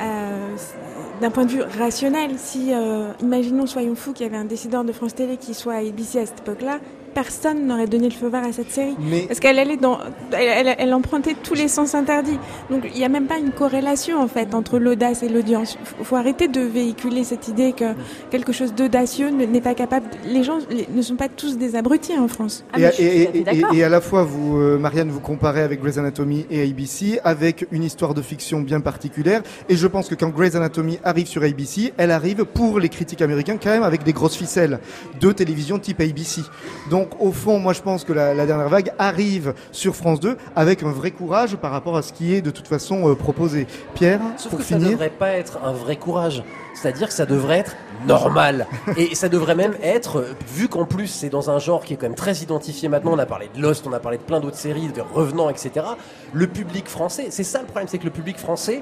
[1.22, 4.84] d'un point de vue rationnel, si, euh, imaginons, soyons fous, qu'il y avait un décideur
[4.84, 5.82] de France Télé qui soit à
[6.20, 6.80] à cette époque-là,
[7.14, 8.96] personne n'aurait donné le feu vert à cette série.
[9.00, 10.00] Mais Parce qu'elle allait dans,
[10.32, 12.40] elle, elle- elle empruntait tous les sens interdits.
[12.70, 15.78] Donc il n'y a même pas une corrélation en fait entre l'audace et l'audience.
[16.00, 17.94] Il faut arrêter de véhiculer cette idée que
[18.30, 20.08] quelque chose d'audacieux ne- n'est pas capable.
[20.26, 20.60] Les gens
[20.94, 22.64] ne sont pas tous des abrutis en France.
[22.74, 26.62] Ah, à- et à la fois, vous, euh, Marianne, vous comparez avec Grey's Anatomy et
[26.64, 29.42] ABC, avec une histoire de fiction bien particulière.
[29.70, 33.22] Et je pense que quand Grey's Anatomy arrive sur ABC, elle arrive pour les critiques
[33.22, 34.80] américains quand même avec des grosses ficelles
[35.20, 36.42] de télévision type ABC.
[36.90, 40.38] Donc au fond, moi je pense que la, la dernière vague arrive sur France 2
[40.56, 43.68] avec un vrai courage par rapport à ce qui est de toute façon euh, proposé.
[43.94, 44.92] Pierre, Sauf pour que ça finir.
[44.92, 46.44] devrait pas être un vrai courage.
[46.74, 47.76] C'est-à-dire que ça devrait être
[48.08, 48.66] normal.
[48.98, 50.26] Et ça devrait même être,
[50.56, 53.20] vu qu'en plus c'est dans un genre qui est quand même très identifié maintenant, on
[53.20, 55.86] a parlé de Lost, on a parlé de plein d'autres séries, de Revenants, etc.
[56.34, 58.82] Le public français, c'est ça le problème, c'est que le public français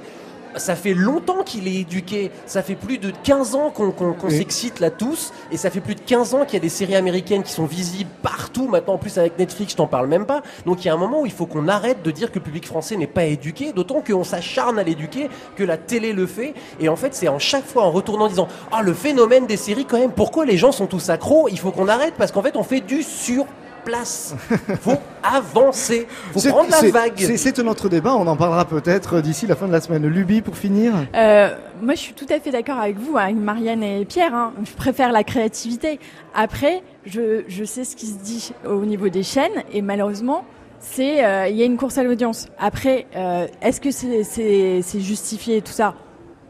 [0.55, 2.31] ça fait longtemps qu'il est éduqué.
[2.45, 5.31] Ça fait plus de 15 ans qu'on s'excite là tous.
[5.51, 7.65] Et ça fait plus de 15 ans qu'il y a des séries américaines qui sont
[7.65, 8.67] visibles partout.
[8.67, 10.41] Maintenant, en plus, avec Netflix, je t'en parle même pas.
[10.65, 12.43] Donc, il y a un moment où il faut qu'on arrête de dire que le
[12.43, 13.73] public français n'est pas éduqué.
[13.73, 16.53] D'autant qu'on s'acharne à l'éduquer, que la télé le fait.
[16.79, 19.57] Et en fait, c'est en chaque fois en retournant en disant Ah, le phénomène des
[19.57, 21.47] séries, quand même, pourquoi les gens sont tous accros?
[21.49, 23.45] Il faut qu'on arrête parce qu'en fait, on fait du sur
[23.89, 24.35] place.
[24.81, 26.07] Faut avancer.
[26.33, 27.13] Faut C'est- prendre la c'est- vague.
[27.17, 30.05] C'est c'est un autre débat, on en parlera peut-être d'ici la fin de la semaine.
[30.07, 31.49] Luby, pour finir Euh,
[31.81, 34.33] moi, je suis tout à fait d'accord avec vous, avec Marianne et Pierre.
[34.35, 34.53] hein.
[34.63, 35.99] Je préfère la créativité.
[36.35, 40.45] Après, je, je sais ce qui se dit au niveau des chaînes, et malheureusement,
[40.79, 42.47] c'est euh, il y a une course à l'audience.
[42.59, 45.93] Après, euh, est-ce que c'est c'est c'est justifié tout ça?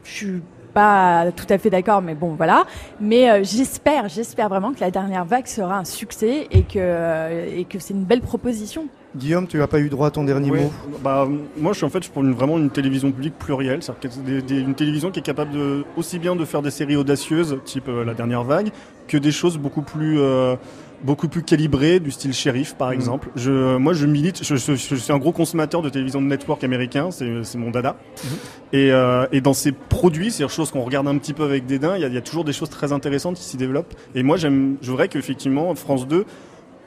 [0.04, 0.42] Je suis
[0.80, 2.66] pas tout à fait d'accord, mais bon, voilà.
[3.02, 7.58] Mais euh, j'espère, j'espère vraiment que la dernière vague sera un succès et que euh,
[7.60, 8.86] et que c'est une belle proposition.
[9.16, 10.62] Guillaume, tu n'as pas eu droit à ton dernier Oui.
[10.62, 10.72] mot?
[11.04, 11.28] Bah,
[11.58, 14.12] moi, je suis en fait je suis pour une, vraiment une télévision publique plurielle, c'est-à-dire
[14.12, 16.96] que des- des- une télévision qui est capable de, aussi bien de faire des séries
[16.96, 18.70] audacieuses, type euh, La Dernière Vague,
[19.08, 20.56] que des choses beaucoup plus, euh,
[21.04, 22.94] beaucoup plus calibrées, du style Shérif, par Mhm.
[22.96, 23.30] exemple.
[23.36, 26.64] Je, moi, je milite, je, je- je suis un gros consommateur de télévision de network
[26.64, 27.98] américain, c'est mon dada.
[28.24, 28.30] Mhm.
[28.74, 31.66] Et, euh, et dans ces produits, c'est des choses qu'on regarde un petit peu avec
[31.66, 33.94] dédain, il y, a, il y a toujours des choses très intéressantes qui s'y développent.
[34.16, 36.26] Et moi, j'aime, je voudrais qu'effectivement, France 2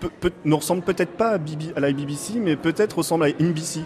[0.01, 3.29] peut- peut- ne ressemble peut-être pas à, BB à la BBC, mais peut-être ressemble à
[3.29, 3.81] NBC.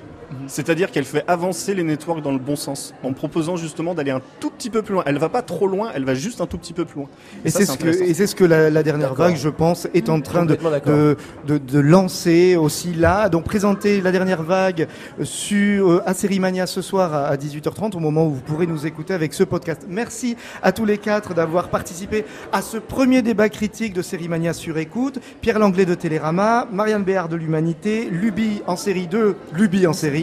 [0.47, 4.20] C'est-à-dire qu'elle fait avancer les networks dans le bon sens, en proposant justement d'aller un
[4.41, 5.03] tout petit peu plus loin.
[5.07, 7.09] Elle va pas trop loin, elle va juste un tout petit peu plus loin.
[7.45, 8.05] Et c'est ce que, intéressant.
[8.05, 10.70] et c'est ce que la, la dernière vague, je pense, est en train de, Complètement
[10.70, 10.95] d'accord.
[10.97, 11.16] de,
[11.47, 13.29] de, de lancer aussi là.
[13.29, 14.89] Donc présenter la dernière vague
[15.22, 18.87] sur euh, à Sérimania ce soir à, à 18h30, au moment où vous pourrez nous
[18.87, 19.83] écouter avec ce podcast.
[19.89, 24.79] Merci à tous les quatre d'avoir participé à ce premier débat critique de Sérimania sur
[24.79, 25.18] écoute.
[25.41, 30.16] Pierre Langlais de Télérama, Marianne Béard de l'Humanité, Luby en série 2, Luby en série,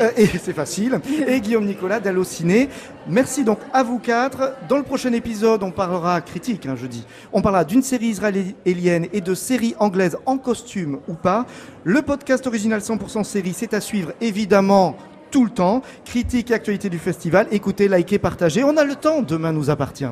[0.00, 2.68] Euh, et c'est facile, et Guillaume Nicolas d'Allociné.
[3.08, 4.54] Merci donc à vous quatre.
[4.68, 7.04] Dans le prochain épisode, on parlera critique, hein, je dis.
[7.32, 11.46] On parlera d'une série israélienne et de séries anglaises en costume ou pas.
[11.84, 14.96] Le podcast original 100% série, c'est à suivre évidemment
[15.30, 15.82] tout le temps.
[16.04, 17.46] Critique et actualité du festival.
[17.50, 18.64] Écoutez, likez, partagez.
[18.64, 19.22] On a le temps.
[19.22, 20.06] Demain nous appartient.